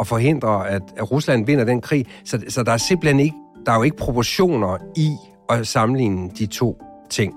at 0.00 0.06
forhindre, 0.06 0.68
at, 0.68 0.82
Rusland 1.10 1.46
vinder 1.46 1.64
den 1.64 1.80
krig. 1.80 2.06
Så, 2.24 2.44
så 2.48 2.62
der 2.62 2.72
er 2.72 2.76
simpelthen 2.76 3.20
ikke, 3.20 3.36
der 3.66 3.72
er 3.72 3.76
jo 3.76 3.82
ikke 3.82 3.96
proportioner 3.96 4.78
i 4.96 5.10
at 5.48 5.66
sammenligne 5.66 6.30
de 6.38 6.46
to 6.46 6.82
ting. 7.10 7.34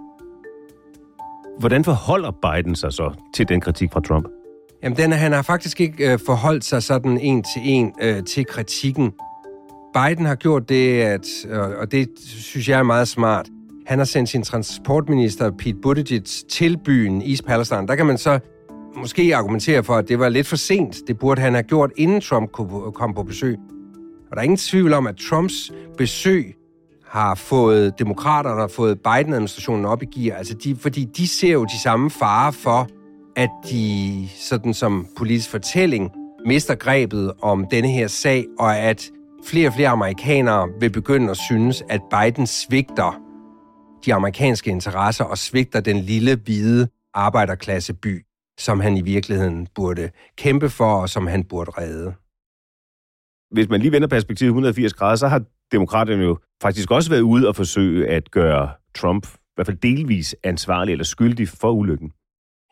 Hvordan 1.60 1.84
forholder 1.84 2.32
Biden 2.32 2.76
sig 2.76 2.94
så 2.94 3.14
til 3.36 3.50
den 3.50 3.62
kritik 3.62 3.92
fra 3.92 4.00
Trump? 4.00 4.28
Jamen, 4.84 4.98
den, 4.98 5.12
han 5.12 5.32
har 5.32 5.42
faktisk 5.42 5.82
ikke 5.82 6.12
øh, 6.12 6.20
forholdt 6.26 6.66
sig 6.66 6.84
sådan 6.84 7.20
en 7.20 7.44
til 7.44 7.62
en 7.64 7.94
øh, 8.02 8.24
til 8.24 8.46
kritikken. 8.46 9.12
Biden 9.94 10.26
har 10.26 10.36
gjort 10.36 10.70
det, 10.70 11.02
at, 11.02 11.28
øh, 11.50 11.60
og 11.60 11.92
det 11.92 12.10
synes 12.26 12.70
jeg 12.70 12.80
er 12.80 12.84
meget 12.84 13.08
smart. 13.08 13.50
Han 13.88 13.98
har 13.98 14.06
sendt 14.06 14.30
sin 14.30 14.44
transportminister 14.44 15.52
Pete 15.52 15.78
Buttigieg 15.82 16.24
til 16.50 16.78
byen 16.86 17.22
East 17.22 17.46
Palestine. 17.46 17.88
Der 17.88 17.96
kan 17.96 18.06
man 18.06 18.18
så 18.18 18.40
måske 18.98 19.36
argumentere 19.36 19.84
for, 19.84 19.94
at 19.94 20.08
det 20.08 20.20
var 20.20 20.30
lidt 20.30 20.48
for 20.48 20.56
sent. 20.56 20.96
Det 21.08 21.20
burde 21.20 21.42
han 21.42 21.54
have 21.54 21.64
gjort, 21.64 21.92
inden 21.98 22.22
Trump 22.22 22.52
kom 22.94 23.14
på 23.14 23.24
besøg. 23.24 23.58
Og 24.32 24.36
der 24.36 24.38
er 24.38 24.44
ingen 24.44 24.58
tvivl 24.58 24.94
om, 24.94 25.08
at 25.08 25.16
Trumps 25.16 25.72
besøg 25.98 26.56
har 27.06 27.36
fået 27.36 28.00
demokraterne 28.00 28.64
og 28.64 28.72
fået 28.72 29.00
Biden-administrationen 29.00 29.86
op 29.86 30.04
i 30.04 30.06
gear. 30.06 30.38
Altså 30.38 30.54
de, 30.54 30.76
fordi 30.76 31.06
de 31.18 31.28
ser 31.28 31.52
jo 31.52 31.66
de 31.66 31.82
samme 31.84 32.10
farer 32.10 32.52
for, 32.52 32.88
at 33.36 33.50
de, 33.70 34.28
sådan 34.36 34.74
som 34.74 35.08
politisk 35.18 35.50
fortælling, 35.50 36.12
mister 36.46 36.76
grebet 36.76 37.34
om 37.42 37.68
denne 37.72 37.90
her 37.90 38.08
sag, 38.08 38.46
og 38.60 38.78
at 38.78 39.10
flere 39.46 39.68
og 39.68 39.74
flere 39.74 39.90
amerikanere 39.90 40.70
vil 40.80 40.92
begynde 40.92 41.30
at 41.30 41.38
synes, 41.38 41.84
at 41.90 42.02
Biden 42.12 42.48
svigter 42.48 43.22
de 44.06 44.14
amerikanske 44.14 44.72
interesser 44.72 45.24
og 45.24 45.38
svigter 45.38 45.80
den 45.80 46.00
lille, 46.00 46.36
hvide 46.36 46.88
arbejderklasseby, 47.14 48.26
som 48.60 48.80
han 48.80 48.98
i 48.98 49.02
virkeligheden 49.02 49.68
burde 49.76 50.10
kæmpe 50.38 50.70
for, 50.70 51.02
og 51.02 51.10
som 51.10 51.28
han 51.28 51.44
burde 51.44 51.72
redde. 51.72 52.14
Hvis 53.52 53.70
man 53.70 53.80
lige 53.80 53.92
vender 53.92 54.08
perspektivet 54.08 54.50
180 54.50 54.94
grader, 54.94 55.16
så 55.16 55.28
har 55.28 55.42
demokraterne 55.72 56.24
jo 56.24 56.38
faktisk 56.62 56.92
også 56.92 57.10
været 57.10 57.22
ude 57.22 57.48
og 57.48 57.56
forsøge 57.56 58.08
at 58.08 58.32
gøre 58.32 58.72
Trump 58.96 59.28
i 59.28 59.56
hvert 59.56 59.68
fald 59.68 59.78
delvis 59.78 60.36
ansvarlig 60.44 60.92
eller 60.92 61.06
skyldig 61.06 61.50
for 61.50 61.72
ulykken. 61.72 62.12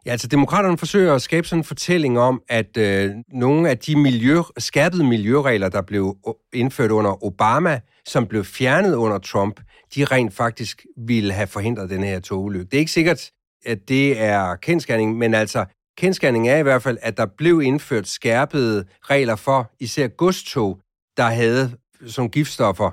Ja, 0.05 0.11
altså 0.11 0.27
demokraterne 0.27 0.77
forsøger 0.77 1.15
at 1.15 1.21
skabe 1.21 1.47
sådan 1.47 1.59
en 1.59 1.63
fortælling 1.63 2.19
om, 2.19 2.41
at 2.49 2.77
øh, 2.77 3.11
nogle 3.33 3.69
af 3.69 3.77
de 3.77 3.95
miljø, 3.95 4.41
skærpede 4.57 5.03
miljøregler, 5.03 5.69
der 5.69 5.81
blev 5.81 6.17
indført 6.53 6.91
under 6.91 7.23
Obama, 7.23 7.79
som 8.07 8.27
blev 8.27 8.43
fjernet 8.43 8.95
under 8.95 9.17
Trump, 9.17 9.61
de 9.95 10.05
rent 10.05 10.33
faktisk 10.33 10.85
ville 10.97 11.33
have 11.33 11.47
forhindret 11.47 11.89
den 11.89 12.03
her 12.03 12.19
togulykke. 12.19 12.65
Det 12.65 12.73
er 12.73 12.79
ikke 12.79 12.91
sikkert, 12.91 13.31
at 13.65 13.89
det 13.89 14.21
er 14.21 14.55
kendskærning, 14.55 15.17
men 15.17 15.33
altså 15.33 15.65
kendskærning 15.97 16.49
er 16.49 16.57
i 16.57 16.63
hvert 16.63 16.83
fald, 16.83 16.97
at 17.01 17.17
der 17.17 17.25
blev 17.37 17.61
indført 17.61 18.07
skærpede 18.07 18.85
regler 19.01 19.35
for 19.35 19.71
især 19.79 20.07
godstog, 20.07 20.79
der 21.17 21.23
havde 21.23 21.71
sådan 22.07 22.29
giftstoffer 22.29 22.91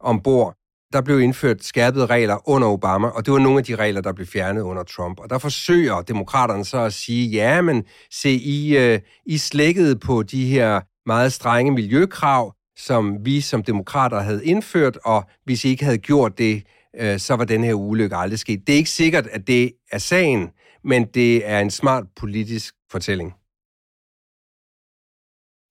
ombord. 0.00 0.57
Der 0.92 1.00
blev 1.00 1.20
indført 1.20 1.64
skærpede 1.64 2.06
regler 2.06 2.48
under 2.48 2.68
Obama, 2.68 3.08
og 3.08 3.26
det 3.26 3.32
var 3.32 3.38
nogle 3.38 3.58
af 3.58 3.64
de 3.64 3.76
regler, 3.76 4.00
der 4.00 4.12
blev 4.12 4.26
fjernet 4.26 4.62
under 4.62 4.82
Trump. 4.82 5.20
Og 5.20 5.30
der 5.30 5.38
forsøger 5.38 6.02
demokraterne 6.02 6.64
så 6.64 6.78
at 6.78 6.92
sige, 6.92 7.28
ja, 7.28 7.60
men 7.60 7.84
se, 8.10 8.30
I, 8.30 8.92
uh, 8.94 9.00
I 9.26 9.38
slækkede 9.38 9.96
på 9.96 10.22
de 10.22 10.46
her 10.46 10.80
meget 11.06 11.32
strenge 11.32 11.72
miljøkrav, 11.72 12.54
som 12.76 13.16
vi 13.24 13.40
som 13.40 13.62
demokrater 13.62 14.20
havde 14.20 14.44
indført, 14.44 14.98
og 15.04 15.24
hvis 15.44 15.64
I 15.64 15.68
ikke 15.68 15.84
havde 15.84 15.98
gjort 15.98 16.38
det, 16.38 16.62
uh, 17.02 17.16
så 17.16 17.34
var 17.34 17.44
den 17.44 17.64
her 17.64 17.74
ulykke 17.74 18.16
aldrig 18.16 18.38
sket. 18.38 18.60
Det 18.66 18.72
er 18.72 18.76
ikke 18.76 18.90
sikkert, 18.90 19.26
at 19.26 19.46
det 19.46 19.72
er 19.92 19.98
sagen, 19.98 20.48
men 20.84 21.04
det 21.14 21.48
er 21.48 21.60
en 21.60 21.70
smart 21.70 22.04
politisk 22.16 22.74
fortælling. 22.90 23.34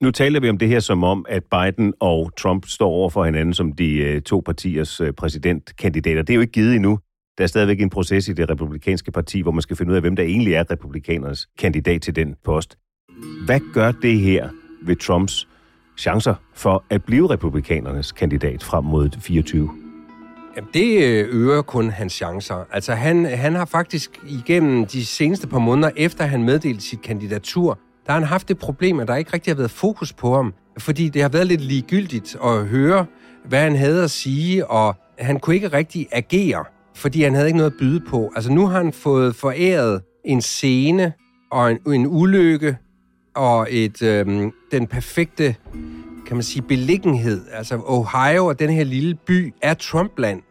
Nu 0.02 0.12
taler 0.12 0.40
vi 0.40 0.50
om 0.50 0.58
det 0.58 0.68
her 0.68 0.80
som 0.80 1.04
om, 1.04 1.26
at 1.30 1.44
Biden 1.44 1.94
og 2.00 2.32
Trump 2.38 2.66
står 2.68 2.90
over 2.90 3.10
for 3.10 3.26
hinanden 3.26 3.54
som 3.54 3.72
de 3.72 3.94
øh, 3.94 4.22
to 4.22 4.42
partiers 4.46 5.02
øh, 5.02 5.14
præsidentkandidater. 5.14 6.22
Det 6.22 6.34
er 6.34 6.36
jo 6.36 6.42
ikke 6.42 6.52
givet 6.52 6.76
endnu. 6.76 7.00
Der 7.38 7.44
er 7.44 7.48
stadigvæk 7.48 7.82
en 7.82 7.90
proces 7.90 8.28
i 8.28 8.34
det 8.34 8.50
republikanske 8.50 9.12
parti, 9.12 9.42
hvor 9.42 9.52
man 9.52 9.62
skal 9.62 9.78
finde 9.78 9.92
ud 9.92 9.96
af, 9.96 10.02
hvem 10.02 10.16
der 10.16 10.24
egentlig 10.24 10.54
er 10.54 10.72
republikanernes 10.72 11.48
kandidat 11.60 12.02
til 12.02 12.16
den 12.16 12.36
post. 12.46 12.78
Hvad 13.46 13.60
gør 13.74 13.92
det 13.92 14.20
her 14.20 14.50
ved 14.82 14.96
Trumps 14.96 15.48
chancer 15.98 16.36
for 16.54 16.84
at 16.90 17.04
blive 17.04 17.30
republikanernes 17.30 18.12
kandidat 18.12 18.64
frem 18.64 18.84
mod 18.84 19.10
24? 19.22 19.70
Jamen, 20.56 20.70
det 20.74 21.04
øh, 21.04 21.28
øger 21.32 21.62
kun 21.62 21.90
hans 21.90 22.14
chancer. 22.14 22.68
Altså, 22.72 22.94
han, 22.94 23.26
han 23.26 23.56
har 23.56 23.66
faktisk 23.66 24.20
igennem 24.30 24.86
de 24.86 25.06
seneste 25.06 25.48
par 25.48 25.60
måneder, 25.60 25.92
efter 25.96 26.26
han 26.26 26.44
meddelte 26.44 26.84
sit 26.84 27.02
kandidatur, 27.02 27.80
der 28.08 28.14
har 28.14 28.20
han 28.20 28.28
haft 28.28 28.48
det 28.48 28.58
problem, 28.58 29.00
at 29.00 29.08
der 29.08 29.16
ikke 29.16 29.34
rigtig 29.34 29.52
har 29.52 29.58
været 29.58 29.72
fokus 29.72 30.14
på 30.14 30.36
ham. 30.36 30.54
Fordi 30.78 31.10
det 31.10 31.22
har 31.22 31.30
været 31.30 31.48
lidt 31.48 31.62
ligegyldigt 31.62 32.38
at 32.44 32.66
høre, 32.66 33.06
hvad 33.46 33.60
han 33.60 33.76
havde 33.76 34.04
at 34.04 34.12
sige, 34.12 34.68
og 34.68 34.96
han 35.20 35.40
kunne 35.40 35.56
ikke 35.56 35.68
rigtig 35.68 36.08
agere, 36.12 36.66
fordi 36.96 37.24
han 37.24 37.34
havde 37.34 37.48
ikke 37.48 37.58
noget 37.58 37.72
at 37.72 37.78
byde 37.80 38.00
på. 38.10 38.32
Altså, 38.36 38.52
nu 38.52 38.68
har 38.68 38.78
han 38.78 38.94
fået 38.94 39.36
foræret 39.36 40.02
en 40.26 40.42
scene 40.42 41.14
og 41.52 41.72
en, 41.72 41.94
en 41.94 42.08
ulykke 42.08 42.78
og 43.36 43.68
et, 43.70 44.02
øhm, 44.02 44.52
den 44.72 44.88
perfekte 44.88 45.56
kan 46.28 46.36
man 46.38 46.44
sige, 46.44 46.62
beliggenhed. 46.62 47.42
Altså 47.54 47.82
Ohio 47.86 48.46
og 48.46 48.60
den 48.60 48.70
her 48.70 48.84
lille 48.84 49.16
by 49.16 49.54
er 49.62 49.74
Trumpland. 49.74 50.42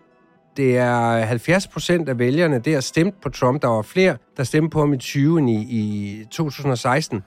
Det 0.57 0.77
er 0.77 1.25
70 1.25 1.67
procent 1.67 2.09
af 2.09 2.19
vælgerne 2.19 2.59
der 2.59 2.81
stemt 2.81 3.15
på 3.23 3.29
Trump. 3.29 3.63
Der 3.63 3.69
var 3.69 3.83
flere, 3.83 4.17
der 4.37 4.45
stemte 4.45 4.71
på 4.71 4.81
ham 4.81 4.93
i 4.93 4.99
20 4.99 5.51
i, 5.51 5.55
i 5.55 6.25
2016. 6.31 7.23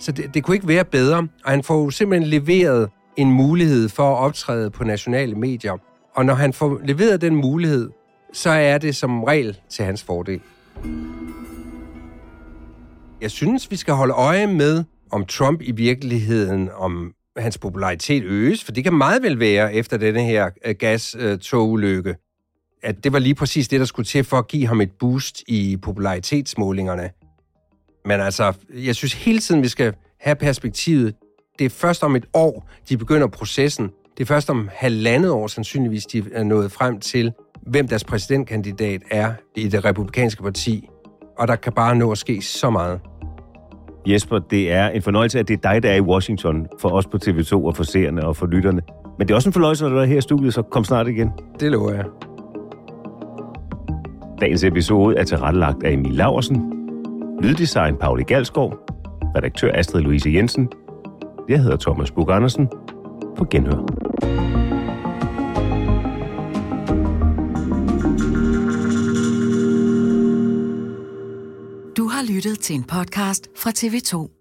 Så 0.00 0.12
det, 0.12 0.34
det 0.34 0.44
kunne 0.44 0.54
ikke 0.56 0.68
være 0.68 0.84
bedre. 0.84 1.28
Og 1.44 1.50
han 1.50 1.62
får 1.62 1.84
jo 1.84 1.90
simpelthen 1.90 2.30
leveret 2.30 2.90
en 3.16 3.32
mulighed 3.32 3.88
for 3.88 4.14
at 4.14 4.18
optræde 4.18 4.70
på 4.70 4.84
nationale 4.84 5.34
medier. 5.34 5.76
Og 6.14 6.26
når 6.26 6.34
han 6.34 6.52
får 6.52 6.80
leveret 6.84 7.20
den 7.20 7.36
mulighed, 7.36 7.90
så 8.32 8.50
er 8.50 8.78
det 8.78 8.96
som 8.96 9.24
regel 9.24 9.58
til 9.68 9.84
hans 9.84 10.02
fordel. 10.02 10.40
Jeg 13.20 13.30
synes, 13.30 13.70
vi 13.70 13.76
skal 13.76 13.94
holde 13.94 14.14
øje 14.14 14.46
med, 14.46 14.84
om 15.10 15.26
Trump 15.26 15.62
i 15.62 15.72
virkeligheden 15.72 16.70
om 16.74 17.12
hans 17.38 17.58
popularitet 17.58 18.24
øges, 18.24 18.64
for 18.64 18.72
det 18.72 18.84
kan 18.84 18.94
meget 18.94 19.22
vel 19.22 19.40
være 19.40 19.74
efter 19.74 19.96
denne 19.96 20.24
her 20.24 20.50
øh, 20.64 20.74
gas-togulykke, 20.78 22.14
at 22.82 23.04
det 23.04 23.12
var 23.12 23.18
lige 23.18 23.34
præcis 23.34 23.68
det, 23.68 23.80
der 23.80 23.86
skulle 23.86 24.06
til 24.06 24.24
for 24.24 24.36
at 24.36 24.48
give 24.48 24.66
ham 24.66 24.80
et 24.80 24.90
boost 24.98 25.42
i 25.48 25.76
popularitetsmålingerne. 25.82 27.10
Men 28.04 28.20
altså, 28.20 28.52
jeg 28.74 28.94
synes 28.94 29.12
hele 29.12 29.38
tiden, 29.38 29.62
vi 29.62 29.68
skal 29.68 29.94
have 30.20 30.36
perspektivet. 30.36 31.14
Det 31.58 31.64
er 31.64 31.70
først 31.70 32.02
om 32.02 32.16
et 32.16 32.26
år, 32.34 32.68
de 32.88 32.96
begynder 32.96 33.26
processen. 33.26 33.90
Det 34.16 34.22
er 34.22 34.26
først 34.26 34.50
om 34.50 34.68
halvandet 34.72 35.30
år 35.30 35.46
sandsynligvis, 35.46 36.06
de 36.06 36.24
er 36.32 36.42
nået 36.42 36.72
frem 36.72 37.00
til, 37.00 37.32
hvem 37.66 37.88
deres 37.88 38.04
præsidentkandidat 38.04 39.02
er 39.10 39.32
i 39.56 39.68
det 39.68 39.84
republikanske 39.84 40.42
parti. 40.42 40.88
Og 41.38 41.48
der 41.48 41.56
kan 41.56 41.72
bare 41.72 41.96
nå 41.96 42.12
at 42.12 42.18
ske 42.18 42.42
så 42.42 42.70
meget. 42.70 43.00
Jesper, 44.06 44.38
det 44.38 44.72
er 44.72 44.88
en 44.88 45.02
fornøjelse, 45.02 45.38
at 45.38 45.48
det 45.48 45.54
er 45.64 45.72
dig, 45.72 45.82
der 45.82 45.90
er 45.90 45.96
i 45.96 46.00
Washington, 46.00 46.66
for 46.80 46.88
os 46.88 47.06
på 47.06 47.18
TV2 47.24 47.52
og 47.52 47.76
for 47.76 47.84
seerne 47.84 48.24
og 48.26 48.36
for 48.36 48.46
lytterne. 48.46 48.82
Men 49.18 49.28
det 49.28 49.34
er 49.34 49.36
også 49.36 49.48
en 49.48 49.52
fornøjelse, 49.52 49.84
når 49.84 49.90
du 49.90 49.96
er 49.96 50.04
her 50.04 50.18
i 50.18 50.20
studiet, 50.20 50.54
så 50.54 50.62
kom 50.62 50.84
snart 50.84 51.08
igen. 51.08 51.30
Det 51.60 51.70
lover 51.70 51.92
jeg. 51.92 52.04
Dagens 54.40 54.64
episode 54.64 55.16
er 55.16 55.24
tilrettelagt 55.24 55.82
af 55.82 55.92
Emil 55.92 56.14
Laversen, 56.14 56.72
Lyddesign 57.42 57.96
Pauli 57.96 58.22
Galskov, 58.22 58.74
redaktør 59.36 59.70
Astrid 59.74 60.02
Louise 60.02 60.30
Jensen. 60.30 60.68
Jeg 61.48 61.62
hedder 61.62 61.76
Thomas 61.76 62.10
Bug 62.10 62.30
Andersen. 62.30 62.68
På 63.36 63.44
genhør. 63.50 64.45
Lyttet 72.26 72.60
til 72.60 72.74
en 72.76 72.84
podcast 72.84 73.48
fra 73.56 73.70
TV2. 73.70 74.35